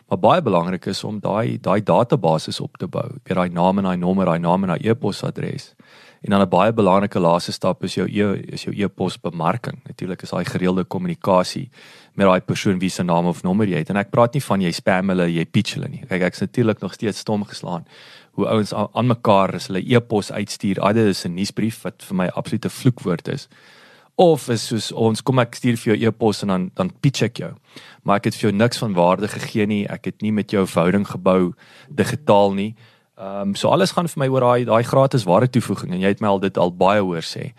Maar 0.07 0.19
baie 0.19 0.41
belangrik 0.41 0.85
is 0.85 1.03
om 1.03 1.19
daai 1.19 1.59
daai 1.61 1.83
database 1.83 2.63
op 2.63 2.77
te 2.77 2.87
bou. 2.87 3.09
Jy 3.23 3.35
daai 3.35 3.49
naam 3.49 3.77
en 3.77 3.83
daai 3.83 3.97
nommer, 3.97 4.25
daai 4.25 4.39
naam 4.39 4.63
en 4.63 4.69
daai 4.69 4.89
e-posadres. 4.89 5.75
En 6.21 6.29
dan 6.29 6.41
'n 6.41 6.49
baie 6.49 6.73
belangrike 6.73 7.19
laaste 7.19 7.51
stap 7.51 7.83
is 7.83 7.93
jou 7.95 8.07
e 8.07 8.41
is 8.51 8.63
jou 8.63 8.75
e-pos 8.75 9.19
bemarking. 9.19 9.79
Natuurlik 9.87 10.21
is 10.21 10.29
daai 10.29 10.45
gereelde 10.45 10.83
kommunikasie 10.83 11.69
met 12.13 12.27
daai 12.27 12.41
persoon 12.41 12.79
wie 12.79 12.89
se 12.89 13.03
naam 13.03 13.25
of 13.25 13.43
nommer 13.43 13.67
jy 13.67 13.77
het. 13.77 13.89
En 13.89 13.97
ek 13.97 14.09
praat 14.09 14.33
nie 14.33 14.43
van 14.43 14.61
jy 14.61 14.71
spam 14.71 15.09
hulle, 15.09 15.33
jy 15.33 15.45
pitch 15.45 15.73
hulle 15.73 15.87
nie. 15.87 16.03
Kyk, 16.07 16.21
ek's 16.21 16.39
natuurlik 16.39 16.79
nog 16.79 16.93
steeds 16.93 17.19
stom 17.19 17.45
geslaan 17.45 17.85
hoe 18.31 18.47
ouens 18.47 18.73
aan 18.73 19.07
mekaar 19.07 19.53
as 19.53 19.67
hulle 19.67 19.83
e-pos 19.95 20.31
uitstuur. 20.31 20.81
Ade 20.81 21.07
is 21.09 21.25
'n 21.25 21.33
nuusbrief 21.33 21.81
wat 21.83 22.03
vir 22.03 22.15
my 22.15 22.27
absolute 22.27 22.69
vloekwoord 22.69 23.27
is 23.27 23.47
of 24.19 24.49
is 24.49 24.67
soos 24.67 24.91
ons 24.91 25.21
kom 25.23 25.39
ek 25.39 25.55
stuur 25.55 25.77
vir 25.79 25.93
jou 25.93 26.09
e-pos 26.09 26.43
en 26.43 26.51
dan 26.51 26.71
dan 26.75 26.91
pitch 27.01 27.23
ek 27.23 27.37
jou. 27.39 27.53
Maar 28.03 28.19
ek 28.19 28.25
het 28.25 28.35
vir 28.35 28.49
jou 28.49 28.55
niks 28.57 28.77
van 28.77 28.93
waarde 28.93 29.27
gegee 29.31 29.65
nie. 29.65 29.85
Ek 29.87 30.05
het 30.05 30.21
nie 30.21 30.31
met 30.35 30.51
jou 30.51 30.65
verhouding 30.67 31.07
gebou 31.07 31.53
digitaal 31.87 32.53
nie. 32.53 32.75
Ehm 33.18 33.48
um, 33.48 33.54
so 33.54 33.68
alles 33.68 33.92
gaan 33.94 34.08
vir 34.10 34.24
my 34.24 34.28
oor 34.28 34.40
daai 34.40 34.64
daai 34.66 34.82
gratis 34.82 35.24
waarde 35.24 35.50
toevoeging 35.54 35.92
en 35.94 36.00
jy 36.00 36.10
het 36.14 36.20
my 36.20 36.28
al 36.28 36.40
dit 36.42 36.58
al 36.58 36.72
baie 36.74 37.02
hoor 37.02 37.22
sê. 37.22 37.52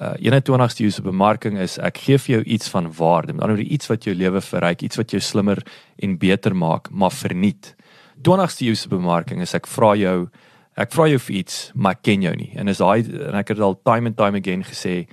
Uh 0.00 0.14
21ste 0.22 0.84
eeuse 0.84 1.02
bemarking 1.02 1.58
is 1.58 1.78
ek 1.78 1.98
gee 1.98 2.18
vir 2.18 2.36
jou 2.36 2.42
iets 2.44 2.68
van 2.70 2.92
waarde. 2.98 3.32
Met 3.32 3.42
ander 3.42 3.56
woorde 3.56 3.74
iets 3.74 3.90
wat 3.90 4.04
jou 4.04 4.14
lewe 4.14 4.40
verryk, 4.40 4.82
iets 4.82 4.96
wat 4.96 5.10
jou 5.10 5.20
slimmer 5.20 5.58
en 5.98 6.18
beter 6.18 6.54
maak, 6.54 6.90
maar 6.90 7.10
verniet. 7.10 7.74
20ste 8.22 8.66
eeuse 8.68 8.88
bemarking 8.88 9.42
is 9.42 9.54
ek 9.54 9.66
vra 9.66 9.96
jou 9.96 10.28
ek 10.76 10.94
vra 10.94 11.08
jou 11.10 11.18
vir 11.18 11.36
iets, 11.36 11.72
maar 11.74 11.98
ek 11.98 12.02
ken 12.06 12.22
jou 12.22 12.32
nie. 12.36 12.52
En 12.56 12.68
is 12.68 12.78
daai 12.78 13.02
en 13.02 13.34
ek 13.34 13.48
het 13.48 13.60
al 13.60 13.76
time 13.84 14.06
and 14.06 14.16
time 14.16 14.38
again 14.38 14.62
gesê 14.64 15.06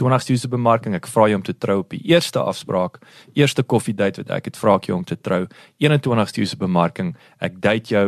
20ste 0.00 0.32
uur 0.32 0.38
se 0.38 0.48
bemarking. 0.48 0.94
Ek 0.96 1.06
vra 1.06 1.28
jou 1.28 1.38
om 1.38 1.44
te 1.44 1.54
trou 1.54 1.82
op 1.82 1.92
die 1.92 2.00
eerste 2.10 2.40
afspraak, 2.40 3.00
eerste 3.36 3.62
koffiedייט 3.62 4.22
wat 4.22 4.32
ek 4.38 4.50
het, 4.50 4.56
vra 4.56 4.76
ek 4.80 4.88
jou 4.88 4.96
om 4.96 5.04
te 5.04 5.18
trou. 5.20 5.44
21ste 5.82 6.42
uur 6.42 6.50
se 6.54 6.60
bemarking. 6.60 7.12
Ek 7.40 7.60
date 7.60 7.94
jou. 7.94 8.06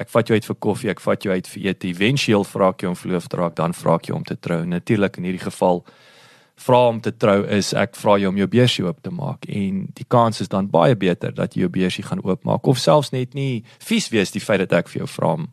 Ek 0.00 0.08
vat 0.08 0.30
jou 0.30 0.36
uit 0.36 0.46
vir 0.48 0.56
koffie, 0.64 0.90
ek 0.92 1.02
vat 1.04 1.24
jou 1.24 1.34
uit 1.34 1.48
vir 1.54 1.66
ete. 1.68 1.90
Eventueel 1.90 2.46
vra 2.48 2.70
ek 2.72 2.84
jou 2.84 2.92
om 2.94 2.96
verloof 2.96 3.28
te 3.28 3.40
raak, 3.40 3.56
dan 3.58 3.76
vra 3.76 3.98
ek 4.00 4.08
jou 4.08 4.16
om 4.16 4.24
te 4.24 4.36
trou. 4.36 4.62
Natuurlik 4.64 5.20
in 5.20 5.28
hierdie 5.28 5.44
geval 5.44 5.84
vra 6.60 6.80
om 6.88 7.00
te 7.00 7.12
trou 7.16 7.40
is 7.48 7.72
ek 7.76 7.94
vra 7.96 8.16
jou 8.20 8.30
om 8.32 8.40
jou 8.40 8.48
beursie 8.50 8.84
oop 8.84 9.00
te 9.04 9.12
maak 9.14 9.46
en 9.48 9.86
die 9.96 10.06
kans 10.12 10.42
is 10.44 10.50
dan 10.52 10.68
baie 10.72 10.96
beter 10.98 11.32
dat 11.36 11.56
jy 11.56 11.64
jou 11.64 11.72
beursie 11.72 12.04
gaan 12.04 12.20
oopmaak 12.24 12.68
of 12.68 12.80
selfs 12.80 13.14
net 13.14 13.32
nie 13.38 13.62
vies 13.86 14.10
wees 14.12 14.34
die 14.34 14.44
feit 14.44 14.60
dat 14.64 14.74
ek 14.82 14.90
vir 14.92 15.02
jou 15.02 15.08
vra 15.08 15.34
om, 15.38 15.46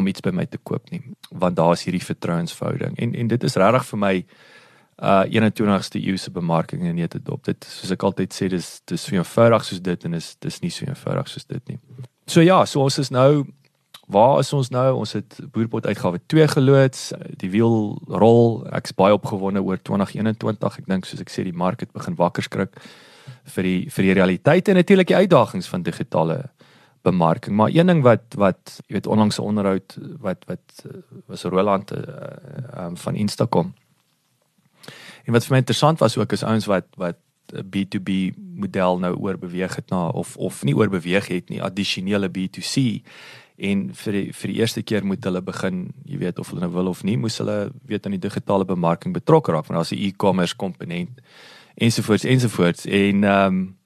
om 0.00 0.08
iets 0.08 0.24
by 0.24 0.32
my 0.32 0.46
te 0.48 0.60
koop 0.62 0.88
nie 0.94 1.02
want 1.30 1.58
daar 1.60 1.74
is 1.76 1.84
hierdie 1.84 2.04
vertrouensverhouding 2.04 2.96
en 2.96 3.12
en 3.12 3.32
dit 3.34 3.48
is 3.50 3.58
regtig 3.60 3.90
vir 3.90 4.02
my 4.06 4.14
uh 4.96 5.24
21ste 5.28 6.00
eeu 6.00 6.16
se 6.16 6.30
bemarking 6.32 6.86
in 6.88 6.94
net 6.96 7.18
dop. 7.20 7.42
Dit 7.44 7.66
soos 7.68 7.90
ek 7.92 8.02
altyd 8.02 8.32
sê 8.32 8.48
dis 8.48 8.80
dis 8.88 9.02
so 9.02 9.12
eenvoudig 9.12 9.64
soos 9.64 9.82
dit 9.84 10.04
en 10.08 10.14
is 10.16 10.36
dis 10.40 10.60
nie 10.62 10.70
so 10.72 10.86
eenvoudig 10.86 11.28
soos 11.28 11.44
dit 11.44 11.68
nie. 11.68 11.78
So 12.26 12.40
ja, 12.40 12.64
so 12.64 12.80
ons 12.80 12.96
is 12.98 13.10
nou 13.10 13.44
waar 14.06 14.38
is 14.38 14.52
ons 14.52 14.70
nou? 14.70 14.86
Ons 14.96 15.12
het 15.12 15.38
Boerpot 15.52 15.86
uitgawe 15.86 16.20
2 16.26 16.48
geloods. 16.48 17.12
Die 17.42 17.50
wiel 17.50 17.98
rol. 18.06 18.66
Ek's 18.76 18.94
baie 18.94 19.14
opgewonde 19.14 19.62
oor 19.62 19.78
2021. 19.82 20.78
Ek 20.78 20.86
dink 20.86 21.08
soos 21.08 21.20
ek 21.20 21.32
sê 21.32 21.44
die 21.46 21.56
mark 21.56 21.80
het 21.80 21.92
begin 21.92 22.18
wakker 22.18 22.46
skrik 22.46 22.76
vir 23.56 23.62
die 23.66 23.80
vir 23.90 24.06
die 24.06 24.14
realiteite 24.14 24.70
en 24.70 24.78
natuurlik 24.80 25.10
die 25.10 25.18
uitdagings 25.22 25.66
van 25.68 25.82
digitale 25.82 26.50
bemarking. 27.06 27.56
Maar 27.56 27.74
een 27.74 27.86
ding 27.86 28.02
wat 28.02 28.34
wat 28.38 28.78
jy 28.86 28.98
weet 28.98 29.06
onlangs 29.06 29.38
'n 29.38 29.42
onderhoud 29.42 29.98
wat 30.20 30.44
wat 30.46 30.86
was 31.26 31.44
Roland 31.44 31.92
uh, 31.92 31.98
um, 32.86 32.96
van 32.96 33.14
Instacom 33.14 33.74
En 35.26 35.34
wat 35.34 35.46
vir 35.46 35.56
my 35.56 35.62
interessant 35.62 35.98
was 35.98 36.16
ook 36.16 36.32
is 36.32 36.44
ouens 36.46 36.68
wat 36.70 36.86
wat 36.96 37.18
'n 37.52 37.66
B2B 37.70 38.10
model 38.36 38.98
nou 38.98 39.14
oorbeweeg 39.14 39.74
het 39.74 39.90
na 39.90 40.08
of 40.08 40.36
of 40.36 40.62
nie 40.62 40.76
oorbeweeg 40.76 41.26
het 41.26 41.48
nie, 41.48 41.62
addisionele 41.62 42.28
B2C 42.28 43.02
en 43.56 43.94
vir 43.94 44.12
die, 44.12 44.32
vir 44.32 44.52
die 44.52 44.58
eerste 44.60 44.82
keer 44.82 45.04
moet 45.04 45.24
hulle 45.24 45.42
begin, 45.42 45.86
jy 46.04 46.18
weet 46.18 46.38
of 46.38 46.50
hulle 46.50 46.60
nou 46.60 46.72
wil 46.74 46.90
of 46.92 47.02
nie, 47.04 47.16
moes 47.16 47.38
hulle 47.38 47.70
weet 47.88 48.06
aan 48.06 48.16
die 48.16 48.22
digitale 48.28 48.64
bemarking 48.68 49.14
betrokke 49.14 49.52
raak, 49.52 49.66
want 49.68 49.78
daar's 49.80 49.92
'n 49.92 50.02
e-commerce 50.08 50.56
komponent 50.56 51.20
ensovoorts 51.76 52.24
ensovoorts 52.24 52.86
en 52.86 53.24
ehm 53.24 53.46
um, 53.46 53.76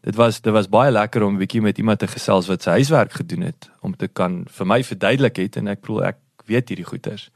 dit 0.00 0.14
was 0.14 0.40
dit 0.40 0.52
was 0.52 0.68
baie 0.68 0.90
lekker 0.90 1.22
om 1.22 1.34
'n 1.34 1.38
bietjie 1.38 1.62
met 1.62 1.78
iemand 1.78 1.98
te 1.98 2.06
gesels 2.06 2.46
wat 2.46 2.62
sy 2.62 2.70
huiswerk 2.70 3.12
gedoen 3.12 3.42
het 3.42 3.70
om 3.80 3.96
te 3.96 4.08
kan 4.08 4.46
vir 4.48 4.66
my 4.66 4.84
verduidelik 4.84 5.36
het 5.36 5.56
en 5.56 5.68
ek 5.68 5.80
bedoel 5.80 6.04
ek 6.04 6.18
weet 6.46 6.68
hierdie 6.68 6.86
goeters 6.86 7.30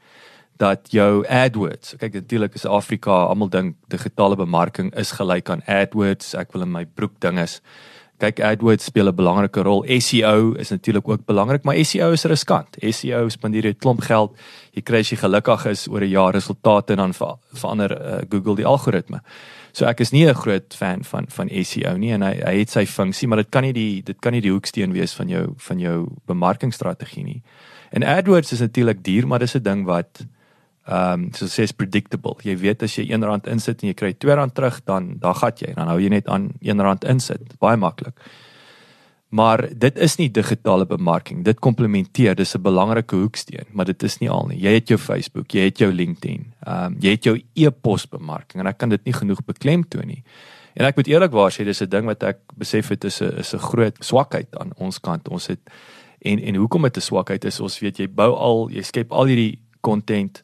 dat 0.57 0.91
jou 0.93 1.25
AdWords, 1.27 1.95
kyk 1.97 2.13
natuurlik 2.13 2.53
is 2.53 2.65
Afrika, 2.65 3.11
almal 3.11 3.49
dink 3.49 3.75
digitale 3.91 4.37
bemarking 4.39 4.93
is 4.99 5.11
gelyk 5.17 5.49
aan 5.49 5.63
AdWords. 5.65 6.35
Ek 6.37 6.53
wil 6.53 6.61
in 6.67 6.71
my 6.71 6.85
broek 6.85 7.19
ding 7.19 7.39
is 7.41 7.59
kyk 8.21 8.39
AdWords 8.39 8.83
speel 8.83 9.07
'n 9.07 9.15
belangrike 9.15 9.63
rol. 9.63 9.83
SEO 9.87 10.53
is 10.53 10.69
natuurlik 10.69 11.07
ook 11.07 11.25
belangrik, 11.25 11.63
maar 11.63 11.75
SEO 11.85 12.11
is 12.11 12.23
riskant. 12.23 12.77
SEO 12.79 13.29
spandeer 13.29 13.65
jy 13.65 13.73
klomp 13.73 14.01
geld. 14.01 14.37
Jy 14.73 14.81
kry 14.81 14.99
as 14.99 15.09
jy 15.09 15.17
gelukkig 15.17 15.65
is 15.65 15.87
oor 15.87 16.01
'n 16.01 16.09
jaar 16.09 16.33
resultate 16.33 16.93
en 16.93 16.97
dan 16.97 17.13
ver, 17.13 17.35
verander 17.53 17.91
uh, 17.91 18.21
Google 18.29 18.55
die 18.55 18.65
algoritme. 18.65 19.21
So 19.71 19.85
ek 19.85 19.99
is 19.99 20.11
nie 20.11 20.27
'n 20.27 20.33
groot 20.33 20.73
fan 20.73 21.03
van 21.03 21.25
van 21.29 21.49
SEO 21.49 21.97
nie 21.97 22.11
en 22.11 22.21
hy 22.21 22.41
hy 22.45 22.59
het 22.59 22.69
sy 22.69 22.85
funksie, 22.85 23.27
maar 23.27 23.37
dit 23.37 23.49
kan 23.49 23.63
nie 23.63 23.73
die 23.73 24.01
dit 24.01 24.19
kan 24.19 24.31
nie 24.31 24.41
die 24.41 24.51
hoeksteen 24.51 24.93
wees 24.93 25.13
van 25.13 25.27
jou 25.27 25.53
van 25.57 25.79
jou 25.79 26.07
bemarkingstrategie 26.27 27.23
nie. 27.23 27.41
En 27.91 28.03
AdWords 28.03 28.51
is 28.51 28.59
natuurlik 28.59 29.03
duur, 29.03 29.27
maar 29.27 29.39
dis 29.39 29.55
'n 29.55 29.63
ding 29.63 29.85
wat 29.85 30.25
ehm 30.85 31.13
um, 31.13 31.33
so 31.33 31.47
sê 31.47 31.63
is 31.63 31.71
predictable. 31.71 32.35
Jy 32.43 32.57
weet 32.59 32.83
as 32.83 32.97
jy 32.97 33.05
R1 33.07 33.47
insit 33.47 33.83
en 33.83 33.89
jy 33.89 33.93
kry 33.93 34.13
R2 34.13 34.51
terug, 34.53 34.81
dan 34.85 35.17
dan 35.19 35.35
gat 35.39 35.61
jy. 35.61 35.73
Dan 35.75 35.87
hou 35.87 35.99
jy 35.99 36.09
net 36.09 36.27
aan 36.27 36.49
R1 36.59 37.07
insit. 37.07 37.55
Baie 37.59 37.77
maklik. 37.77 38.19
Maar 39.33 39.69
dit 39.71 39.97
is 39.97 40.15
nie 40.19 40.27
digitale 40.29 40.85
bemarking. 40.85 41.41
Dit 41.43 41.59
komplementeer, 41.59 42.35
dis 42.35 42.55
'n 42.55 42.61
belangrike 42.61 43.15
hoeksteen, 43.15 43.65
maar 43.71 43.85
dit 43.85 44.03
is 44.03 44.17
nie 44.19 44.29
al 44.29 44.45
nie. 44.47 44.59
Jy 44.59 44.73
het 44.73 44.87
jou 44.87 44.97
Facebook, 44.99 45.51
jy 45.51 45.63
het 45.63 45.77
jou 45.77 45.91
LinkedIn, 45.91 46.53
ehm 46.65 46.85
um, 46.85 46.97
jy 46.99 47.09
het 47.09 47.23
jou 47.23 47.41
e-pos 47.55 48.05
bemarking 48.05 48.61
en 48.61 48.67
ek 48.67 48.77
kan 48.77 48.89
dit 48.89 49.05
nie 49.05 49.13
genoeg 49.13 49.45
beklemtoon 49.45 50.07
nie. 50.07 50.23
En 50.73 50.85
ek 50.85 50.95
moet 50.95 51.07
eerlikwaar 51.07 51.51
sê 51.51 51.63
dis 51.63 51.81
'n 51.81 51.89
ding 51.89 52.05
wat 52.05 52.23
ek 52.23 52.39
besef 52.57 52.89
het 52.89 53.03
is 53.03 53.21
'n 53.21 53.39
is 53.39 53.53
'n 53.53 53.59
groot 53.59 53.95
swakheid 53.99 54.55
aan 54.57 54.71
ons 54.77 54.99
kant. 54.99 55.29
Ons 55.29 55.47
het 55.47 55.59
en 56.21 56.39
en 56.39 56.55
hoekom 56.55 56.81
dit 56.81 56.97
'n 56.97 57.01
swakheid 57.01 57.45
is, 57.45 57.59
ons 57.59 57.79
weet 57.79 57.97
jy 57.97 58.07
bou 58.07 58.35
al, 58.35 58.69
jy 58.69 58.81
skep 58.81 59.11
al 59.11 59.25
hierdie 59.25 59.59
content 59.81 60.43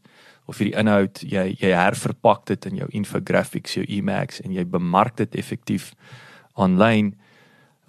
of 0.49 0.59
hierdie 0.61 0.77
inhoud 0.79 1.21
jy 1.21 1.45
jy 1.59 1.71
herverpak 1.77 2.45
dit 2.49 2.69
in 2.71 2.81
jou 2.83 2.89
infographics, 3.01 3.77
jou 3.77 3.85
e-mags 3.87 4.41
en 4.43 4.55
jy 4.55 4.65
bemark 4.65 5.19
dit 5.21 5.39
effektief 5.39 5.93
aanlyn 6.59 7.13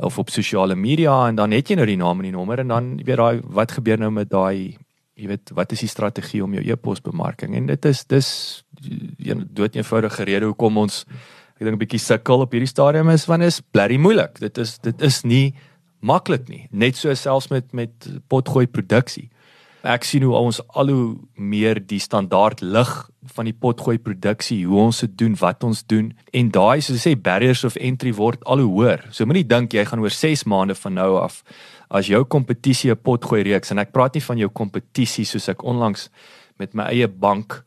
of 0.01 0.19
op 0.19 0.31
sosiale 0.33 0.77
media 0.77 1.17
en 1.29 1.41
dan 1.41 1.53
het 1.57 1.71
jy 1.71 1.77
nou 1.81 1.89
die 1.89 1.99
naam 2.01 2.23
en 2.23 2.31
die 2.31 2.37
nommer 2.37 2.63
en 2.63 2.73
dan 2.73 2.95
weet 3.05 3.21
daai 3.21 3.43
wat 3.61 3.77
gebeur 3.79 4.01
nou 4.01 4.13
met 4.15 4.31
daai 4.33 4.77
jy 5.21 5.29
weet 5.29 5.53
wat 5.57 5.75
is 5.77 5.85
die 5.85 5.93
strategie 5.93 6.41
om 6.45 6.55
jou 6.57 6.65
e-pos 6.65 7.03
bemarking 7.05 7.57
en 7.59 7.69
dit 7.69 7.91
is 7.91 8.05
dis 8.09 8.31
een 9.19 9.45
dood 9.53 9.77
eenvoudige 9.77 10.25
rede 10.29 10.49
hoekom 10.49 10.81
ons 10.87 11.05
ek 11.61 11.67
dink 11.67 11.77
'n 11.77 11.85
bietjie 11.85 12.01
sukkel 12.01 12.41
op 12.41 12.55
hierdie 12.57 12.71
stadium 12.71 13.11
is 13.13 13.27
want 13.29 13.45
is 13.45 13.61
blerry 13.61 13.99
moeilik. 14.01 14.41
Dit 14.41 14.59
is 14.59 14.79
dit 14.79 15.03
is 15.03 15.23
nie 15.25 15.55
maklik 16.01 16.49
nie. 16.49 16.67
Net 16.73 16.97
so 16.97 17.13
selfs 17.15 17.51
met 17.51 17.73
met 17.73 17.93
potgooi 18.29 18.67
produksie 18.67 19.29
Ek 19.81 20.05
sien 20.05 20.27
hoe 20.27 20.35
ons 20.37 20.59
al 20.77 20.91
hoe 20.93 21.05
meer 21.41 21.79
die 21.81 22.01
standaard 22.03 22.61
lig 22.61 22.91
van 23.33 23.47
die 23.49 23.57
potgooi 23.57 23.97
produksie, 23.99 24.59
hoe 24.69 24.77
ons 24.83 25.01
dit 25.07 25.15
doen, 25.23 25.37
wat 25.41 25.65
ons 25.65 25.81
doen 25.89 26.11
en 26.37 26.51
daai 26.53 26.83
soos 26.85 26.99
jy 26.99 27.15
sê 27.15 27.17
barriers 27.17 27.65
of 27.65 27.79
entry 27.81 28.13
word 28.13 28.45
al 28.45 28.61
hoe 28.61 28.69
hoër. 28.75 29.07
So 29.09 29.25
moenie 29.25 29.47
dink 29.49 29.73
jy 29.73 29.87
gaan 29.89 30.05
oor 30.05 30.13
6 30.13 30.45
maande 30.45 30.77
van 30.77 30.99
nou 31.01 31.15
af 31.23 31.41
as 31.89 32.11
jou 32.13 32.25
kompetisie 32.25 32.93
'n 32.93 33.01
potgooi 33.01 33.43
reeks 33.43 33.71
en 33.71 33.79
ek 33.79 33.93
praat 33.93 34.15
nie 34.15 34.23
van 34.23 34.39
jou 34.39 34.49
kompetisie 34.49 35.25
soos 35.25 35.49
ek 35.49 35.65
onlangs 35.65 36.11
met 36.59 36.75
my 36.75 36.85
eie 36.93 37.09
bank 37.09 37.65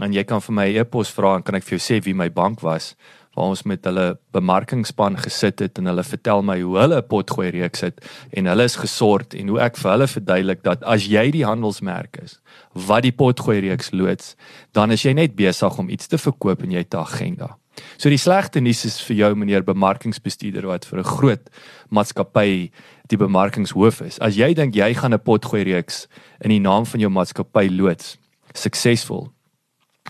en 0.00 0.12
jy 0.12 0.24
kan 0.24 0.40
vir 0.40 0.54
my 0.54 0.66
e-pos 0.76 1.10
vra 1.10 1.36
en 1.36 1.42
kan 1.42 1.54
ek 1.54 1.64
vir 1.64 1.78
jou 1.78 1.84
sê 1.84 2.04
wie 2.04 2.14
my 2.14 2.28
bank 2.28 2.60
was 2.60 2.94
waar 3.36 3.52
ons 3.52 3.62
met 3.68 3.84
hulle 3.84 4.06
bemarkingspan 4.32 5.18
gesit 5.20 5.60
het 5.60 5.78
en 5.78 5.90
hulle 5.90 6.04
vertel 6.04 6.42
my 6.42 6.56
hoe 6.62 6.78
hulle 6.80 7.00
'n 7.02 7.08
potgooi 7.08 7.50
reeks 7.50 7.80
het 7.84 8.00
en 8.32 8.46
hulle 8.46 8.64
is 8.64 8.76
gesort 8.76 9.34
en 9.34 9.48
hoe 9.48 9.60
ek 9.60 9.76
vir 9.76 9.90
hulle 9.90 10.08
verduidelik 10.08 10.62
dat 10.62 10.82
as 10.84 11.06
jy 11.06 11.30
die 11.30 11.44
handelsmerk 11.44 12.16
is 12.24 12.40
wat 12.72 13.02
die 13.02 13.12
potgooi 13.12 13.60
reeks 13.60 13.92
loods, 13.92 14.36
dan 14.72 14.90
is 14.90 15.02
jy 15.02 15.12
net 15.12 15.36
besig 15.36 15.78
om 15.78 15.88
iets 15.88 16.06
te 16.06 16.18
verkoop 16.18 16.62
en 16.62 16.70
jy 16.70 16.78
het 16.78 16.94
'n 16.94 17.04
agenda. 17.04 17.56
So 17.98 18.08
die 18.08 18.20
slegte 18.20 18.60
nuus 18.60 18.84
is 18.84 19.00
vir 19.00 19.16
jou 19.16 19.34
meneer 19.34 19.64
bemarkingsbestuurder 19.64 20.66
wat 20.66 20.84
vir 20.84 20.98
'n 20.98 21.04
groot 21.04 21.50
maatskappy 21.90 22.70
die 23.08 23.16
bemarkingshoof 23.16 24.00
is. 24.00 24.18
As 24.18 24.36
jy 24.36 24.54
dink 24.54 24.74
jy 24.74 24.94
gaan 24.94 25.12
'n 25.12 25.20
potgooi 25.20 25.62
reeks 25.64 26.06
in 26.40 26.50
die 26.50 26.60
naam 26.60 26.86
van 26.86 27.00
jou 27.00 27.10
maatskappy 27.10 27.68
loods 27.68 28.18
suksesvol, 28.54 29.32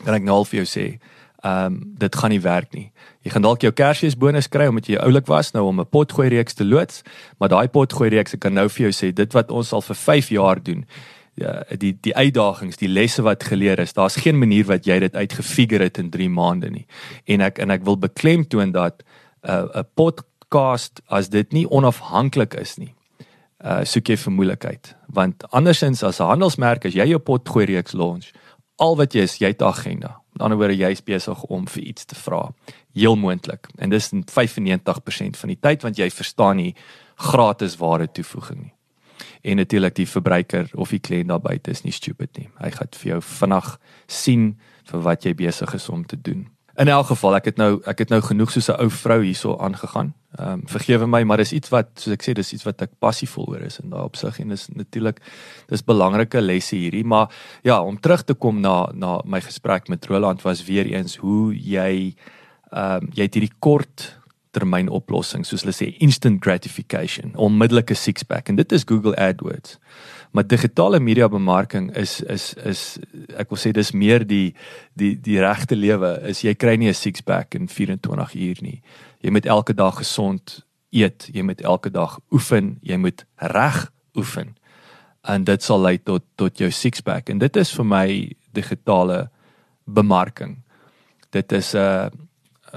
kan 0.04 0.14
ek 0.14 0.22
nou 0.22 0.36
al 0.36 0.44
vir 0.44 0.64
jou 0.64 0.66
sê, 0.66 0.98
ehm 1.46 1.66
um, 1.66 1.74
dit 1.98 2.16
gaan 2.16 2.30
nie 2.30 2.40
werk 2.40 2.72
nie. 2.74 2.92
Jy 3.22 3.30
gaan 3.30 3.44
dalk 3.44 3.62
jou 3.62 3.72
Kersfeesbonus 3.72 4.48
kry 4.50 4.66
omdat 4.70 4.88
jy 4.90 4.98
oulik 4.98 5.28
was 5.30 5.52
nou 5.54 5.66
om 5.66 5.80
'n 5.80 5.86
potgooi 5.86 6.28
reeks 6.28 6.54
te 6.54 6.64
loods, 6.64 7.02
maar 7.38 7.48
daai 7.48 7.68
potgooi 7.68 8.08
reeks 8.10 8.34
ek 8.34 8.40
kan 8.40 8.54
nou 8.54 8.68
vir 8.68 8.82
jou 8.86 8.92
sê 8.92 9.12
dit 9.12 9.32
wat 9.32 9.50
ons 9.50 9.72
al 9.72 9.82
vir 9.82 9.96
5 9.96 10.28
jaar 10.28 10.62
doen. 10.62 10.84
Ja, 11.34 11.62
die 11.78 11.98
die 12.00 12.14
uitdagings, 12.14 12.76
die 12.76 12.88
lesse 12.88 13.22
wat 13.22 13.44
geleer 13.44 13.78
is, 13.78 13.92
daar's 13.92 14.16
geen 14.16 14.38
manier 14.38 14.64
wat 14.64 14.86
jy 14.86 14.98
dit 14.98 15.14
uitgefigure 15.14 15.84
het 15.84 15.98
in 15.98 16.10
3 16.10 16.28
maande 16.28 16.70
nie. 16.70 16.86
En 17.26 17.40
ek 17.40 17.58
en 17.58 17.70
ek 17.70 17.84
wil 17.84 17.96
beklemtoon 17.96 18.72
dat 18.72 19.02
'n 19.42 19.50
uh, 19.50 19.80
'n 19.80 19.86
podcast 19.94 21.00
as 21.06 21.28
dit 21.28 21.52
nie 21.52 21.70
onafhanklik 21.70 22.54
is 22.54 22.76
nie. 22.76 22.94
Uh 23.64 23.84
soek 23.84 24.08
jy 24.08 24.16
vermoeilikheid, 24.16 24.96
want 25.06 25.44
andersins 25.50 26.02
as 26.02 26.20
'n 26.20 26.26
handelsmerk 26.26 26.84
as 26.84 26.94
jy 26.94 27.06
jou 27.06 27.18
potgooi 27.18 27.64
reeks 27.64 27.92
launch, 27.92 28.32
al 28.76 28.96
wat 28.96 29.12
jy 29.12 29.20
is, 29.22 29.38
jy 29.38 29.46
het 29.46 29.60
'n 29.60 29.64
agenda. 29.64 30.25
Met 30.36 30.44
ander 30.44 30.58
woorde, 30.60 30.76
jy's 30.76 31.00
besig 31.00 31.42
om 31.48 31.64
vir 31.64 31.82
iets 31.82 32.04
te 32.04 32.14
vra. 32.14 32.50
Heel 32.92 33.14
moontlik. 33.16 33.70
En 33.80 33.88
dis 33.90 34.10
95% 34.12 35.38
van 35.40 35.48
die 35.48 35.56
tyd 35.56 35.82
want 35.82 35.96
jy 35.96 36.10
verstaan 36.12 36.60
nie 36.60 36.74
gratis 37.16 37.78
ware 37.80 38.10
toevoeging 38.12 38.66
nie. 38.66 38.74
En 39.40 39.56
natuurlik 39.56 39.94
die 39.96 40.08
verbruiker 40.08 40.68
of 40.74 40.92
die 40.92 41.00
kliënt 41.00 41.32
daar 41.32 41.40
buite 41.40 41.72
is 41.72 41.86
nie 41.86 41.94
stupid 41.94 42.36
nie. 42.36 42.50
Hy 42.60 42.70
gaan 42.74 42.92
vir 43.00 43.10
jou 43.14 43.20
vinnig 43.22 43.70
sien 44.06 44.44
vir 44.90 45.04
wat 45.08 45.24
jy 45.24 45.32
besig 45.38 45.72
is 45.74 45.88
om 45.88 46.04
te 46.04 46.20
doen. 46.20 46.44
In 46.76 46.88
elk 46.88 47.06
geval, 47.08 47.38
ek 47.38 47.46
het 47.48 47.56
nou 47.60 47.78
ek 47.88 48.02
het 48.04 48.10
nou 48.12 48.20
genoeg 48.20 48.50
soos 48.52 48.68
'n 48.68 48.76
ou 48.84 48.90
vrou 48.90 49.22
hierso 49.22 49.56
aangegaan. 49.56 50.12
Ehm 50.38 50.52
um, 50.52 50.62
vergewe 50.68 51.06
my, 51.06 51.22
maar 51.22 51.36
dis 51.36 51.52
iets 51.52 51.68
wat 51.72 51.88
soos 51.94 52.12
ek 52.12 52.22
sê, 52.22 52.32
dis 52.32 52.52
iets 52.52 52.64
wat 52.64 52.82
ek 52.82 52.90
passievol 52.98 53.46
oor 53.48 53.62
is 53.64 53.80
en 53.80 53.90
daar 53.90 54.04
op 54.04 54.16
sig 54.16 54.40
en 54.40 54.48
dis 54.48 54.68
natuurlik 54.68 55.20
dis 55.68 55.84
belangrike 55.84 56.40
lesse 56.40 56.76
hierdie, 56.76 57.04
maar 57.04 57.32
ja, 57.62 57.80
om 57.82 58.00
terug 58.00 58.24
te 58.24 58.34
kom 58.34 58.60
na 58.60 58.88
na 58.92 59.20
my 59.24 59.40
gesprek 59.40 59.88
met 59.88 60.06
Roland 60.06 60.42
was 60.42 60.64
weer 60.64 60.86
eens 60.86 61.16
hoe 61.16 61.54
jy 61.54 62.14
ehm 62.72 63.02
um, 63.02 63.08
jy 63.14 63.22
het 63.22 63.34
hierdie 63.34 63.56
kort 63.58 64.18
termyn 64.56 64.88
oplossing 64.88 65.44
soos 65.46 65.64
hulle 65.64 65.74
sê 65.76 65.90
instant 66.04 66.40
gratification, 66.44 67.34
onmiddellike 67.36 67.96
six 67.98 68.24
pack 68.24 68.48
en 68.48 68.56
dit 68.56 68.72
is 68.72 68.86
Google 68.88 69.16
AdWords. 69.20 69.76
Maar 70.36 70.46
digitale 70.48 71.00
media 71.00 71.28
bemarking 71.28 71.90
is 71.96 72.20
is 72.32 72.54
is 72.64 72.82
ek 73.36 73.52
wil 73.52 73.60
sê 73.60 73.72
dis 73.76 73.92
meer 73.92 74.24
die 74.26 74.54
die 74.94 75.14
die 75.20 75.38
regte 75.40 75.76
lewe 75.76 76.16
is 76.32 76.42
jy 76.44 76.54
kry 76.54 76.76
nie 76.76 76.88
'n 76.88 76.94
six 76.94 77.20
pack 77.20 77.54
in 77.54 77.68
24 77.68 78.34
uur 78.34 78.58
nie. 78.62 78.82
Jy 79.20 79.30
moet 79.30 79.46
elke 79.46 79.74
dag 79.74 79.96
gesond 79.96 80.60
eet, 80.90 81.28
jy 81.32 81.42
moet 81.42 81.60
elke 81.60 81.90
dag 81.90 82.18
oefen, 82.32 82.78
jy 82.82 82.96
moet 82.96 83.24
reg 83.36 83.92
oefen. 84.16 84.56
En 85.24 85.44
dit 85.44 85.62
sal 85.62 85.80
lei 85.80 85.98
tot 85.98 86.24
tot 86.36 86.58
jou 86.58 86.70
six 86.70 87.00
pack 87.00 87.28
en 87.30 87.38
dit 87.38 87.56
is 87.56 87.72
vir 87.72 87.84
my 87.84 88.32
digitale 88.52 89.28
bemarking. 89.84 90.62
Dit 91.30 91.52
is 91.52 91.74
'n 91.74 91.78
uh, 91.78 92.08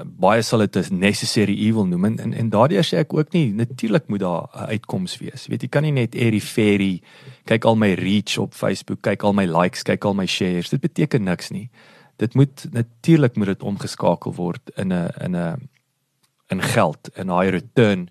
baie 0.04 0.42
sal 0.42 0.58
dit 0.58 0.76
'n 0.76 0.98
necessary 0.98 1.54
evil 1.66 1.86
noem 1.86 2.04
en 2.04 2.18
en, 2.18 2.34
en 2.34 2.50
daardie 2.50 2.82
sê 2.82 2.98
ek 2.98 3.14
ook 3.14 3.32
nie 3.32 3.52
natuurlik 3.52 4.08
moet 4.08 4.20
daar 4.20 4.48
'n 4.54 4.70
uitkoms 4.74 5.18
wees. 5.18 5.46
Weet 5.46 5.62
jy 5.62 5.68
kan 5.68 5.82
nie 5.82 5.92
net 5.92 6.14
airy 6.14 6.40
fairy 6.40 7.02
kyk 7.44 7.64
al 7.64 7.76
my 7.76 7.94
reach 7.94 8.38
op 8.38 8.54
Facebook, 8.54 9.02
kyk 9.02 9.22
al 9.22 9.32
my 9.32 9.46
likes, 9.46 9.82
kyk 9.82 10.04
al 10.04 10.14
my 10.14 10.26
shares. 10.26 10.68
Dit 10.68 10.80
beteken 10.80 11.24
niks 11.24 11.50
nie. 11.50 11.70
Dit 12.16 12.34
moet 12.34 12.66
natuurlik 12.72 13.36
moet 13.36 13.46
dit 13.46 13.62
omgeskakel 13.62 14.34
word 14.34 14.70
in 14.76 14.92
'n 14.92 15.10
in 15.20 15.36
'n 15.36 15.68
in 16.48 16.62
geld 16.62 17.10
en 17.14 17.26
daai 17.26 17.50
return 17.50 18.08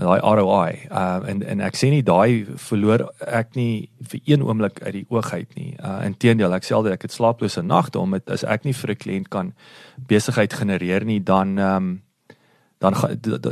daai 0.00 0.20
ROI. 0.20 0.88
Uh 0.90 1.28
en 1.28 1.42
en 1.42 1.60
ek 1.60 1.76
sê 1.76 1.90
nie 1.92 2.02
daai 2.02 2.46
verloor 2.68 3.10
ek 3.26 3.56
nie 3.58 3.90
vir 4.08 4.20
een 4.24 4.44
oomblik 4.44 4.80
uit 4.82 4.94
die 4.94 5.06
oog 5.10 5.32
uit 5.32 5.50
nie. 5.54 5.74
Uh 5.76 6.00
inteendeel, 6.06 6.54
ek 6.56 6.64
sê 6.64 6.76
altyd 6.76 6.96
ek 6.96 7.02
het 7.08 7.12
slaaplose 7.12 7.62
nagte 7.62 8.00
omdat 8.00 8.30
as 8.30 8.44
ek 8.44 8.64
nie 8.64 8.72
vir 8.72 8.90
'n 8.90 9.02
kliënt 9.04 9.28
kan 9.28 9.52
besigheid 10.08 10.52
genereer 10.52 11.04
nie, 11.04 11.20
dan 11.20 11.58
ehm 11.58 11.76
um, 11.76 12.02
dan 12.82 12.94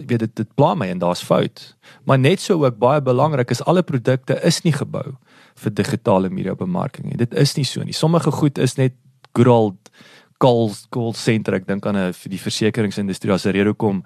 weet 0.06 0.18
dit 0.18 0.36
dit 0.36 0.54
pla 0.54 0.74
my 0.74 0.88
en 0.90 0.98
daar's 0.98 1.22
fout. 1.22 1.76
Maar 2.04 2.18
net 2.18 2.40
so 2.40 2.64
ook 2.64 2.78
baie 2.78 3.00
belangrik 3.00 3.50
is 3.50 3.62
alle 3.62 3.82
produkte 3.82 4.40
is 4.42 4.62
nie 4.62 4.72
gebou 4.72 5.14
vir 5.54 5.74
digitale 5.74 6.30
media 6.30 6.54
bemarking 6.54 7.06
nie. 7.06 7.16
Dit 7.16 7.34
is 7.34 7.54
nie 7.56 7.64
so 7.64 7.82
nie. 7.82 7.92
Sommige 7.92 8.30
goed 8.30 8.58
is 8.58 8.74
net 8.74 8.92
good 9.32 9.46
old 9.46 9.90
call 10.38 10.72
call 10.90 11.12
center. 11.12 11.54
Ek 11.54 11.66
dink 11.66 11.86
aan 11.86 11.96
'n 11.96 12.14
die 12.28 12.40
versekeringsindustrie 12.40 13.32
as 13.32 13.46
'n 13.46 13.52
rede 13.52 13.74
kom 13.74 14.04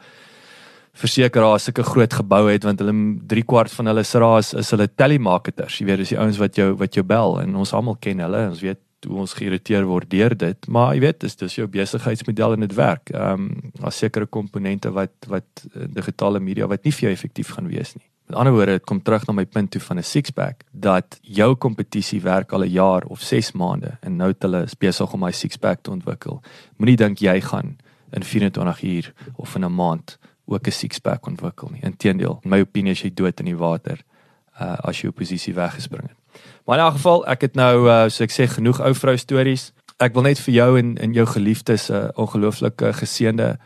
versekeraars 0.95 1.69
sulke 1.69 1.83
groot 1.83 2.15
gebou 2.21 2.45
het 2.49 2.65
want 2.67 2.83
hulle 2.83 2.95
3 3.31 3.45
kwart 3.51 3.73
van 3.75 3.91
hulle 3.91 4.05
sraas 4.07 4.53
is 4.55 4.71
hulle 4.75 4.87
telemarketers. 4.89 5.81
Jy 5.81 5.89
weet, 5.89 6.05
dis 6.05 6.15
die 6.15 6.21
ouens 6.21 6.39
wat 6.39 6.59
jou 6.61 6.71
wat 6.79 6.95
jou 6.95 7.05
bel 7.07 7.41
en 7.43 7.57
ons 7.59 7.75
almal 7.75 7.99
ken 8.01 8.23
hulle. 8.23 8.47
Ons 8.53 8.63
weet 8.65 8.81
hoe 9.05 9.21
ons 9.25 9.37
geïrriteer 9.37 9.85
word 9.85 10.09
deur 10.09 10.33
dit, 10.39 10.69
maar 10.73 10.95
jy 10.97 11.03
weet, 11.05 11.21
dis 11.27 11.37
dis 11.37 11.59
jou 11.59 11.67
besigheidsmodel 11.69 12.57
en 12.57 12.67
dit 12.67 12.75
werk. 12.79 13.13
Ehm 13.13 13.47
um, 13.51 13.71
daar's 13.81 14.01
sekere 14.01 14.27
komponente 14.27 14.93
wat 14.95 15.29
wat 15.29 15.67
uh, 15.75 15.87
digitale 15.99 16.41
media 16.41 16.71
wat 16.71 16.85
nie 16.85 16.93
vir 16.95 17.09
jou 17.09 17.15
effektief 17.19 17.55
gaan 17.57 17.69
wees 17.69 17.97
nie. 17.99 18.07
Met 18.25 18.39
ander 18.41 18.55
woorde, 18.55 18.79
dit 18.79 18.87
kom 18.89 19.03
terug 19.05 19.27
na 19.29 19.35
my 19.37 19.45
punt 19.45 19.71
toe 19.71 19.81
van 19.81 19.99
'n 19.99 20.03
six 20.03 20.31
pack 20.31 20.65
dat 20.73 21.19
jou 21.21 21.55
kompetisie 21.55 22.21
werk 22.23 22.53
al 22.53 22.65
'n 22.65 22.71
jaar 22.71 23.05
of 23.05 23.21
6 23.21 23.53
maande 23.53 23.99
en 24.01 24.17
nou 24.17 24.29
het 24.29 24.43
hulle 24.43 24.67
besig 24.79 25.13
om 25.13 25.21
my 25.21 25.31
six 25.33 25.57
pack 25.57 25.83
te 25.83 25.91
ontwikkel. 25.91 26.43
Moenie 26.77 26.97
dink 26.97 27.19
jy 27.19 27.41
gaan 27.41 27.77
in 28.15 28.25
24 28.25 28.83
uur 28.83 29.13
of 29.37 29.55
in 29.55 29.65
'n 29.65 29.75
maand 29.75 30.19
ook 30.47 30.67
'n 30.67 30.71
six 30.71 30.99
pack 30.99 31.27
ontwikkel 31.27 31.69
nie. 31.73 31.83
Inteendeel, 31.83 32.39
in 32.43 32.51
my 32.51 32.61
opinie 32.61 32.93
is 32.93 33.03
jy 33.03 33.11
dood 33.15 33.39
in 33.41 33.47
die 33.47 33.57
water 33.57 33.99
uh 34.61 34.77
as 34.79 35.01
jy 35.01 35.09
op 35.09 35.15
posisie 35.15 35.55
weggespring 35.55 36.09
het. 36.09 36.43
Maar 36.65 36.79
in 36.79 36.85
elk 36.85 36.93
geval, 36.93 37.27
ek 37.27 37.41
het 37.41 37.55
nou 37.55 37.89
uh 37.89 38.09
so 38.09 38.25
ek 38.25 38.31
sê 38.31 38.47
genoeg 38.47 38.81
ou 38.81 38.95
vrou 38.95 39.17
stories. 39.17 39.73
Ek 39.99 40.15
wil 40.15 40.23
net 40.23 40.39
vir 40.39 40.55
jou 40.55 40.79
en 40.79 40.99
en 40.99 41.13
jou 41.13 41.27
geliefdes 41.27 41.91
'n 41.91 41.95
uh, 41.95 42.09
ongelooflike 42.15 42.93
geseënde 42.93 43.59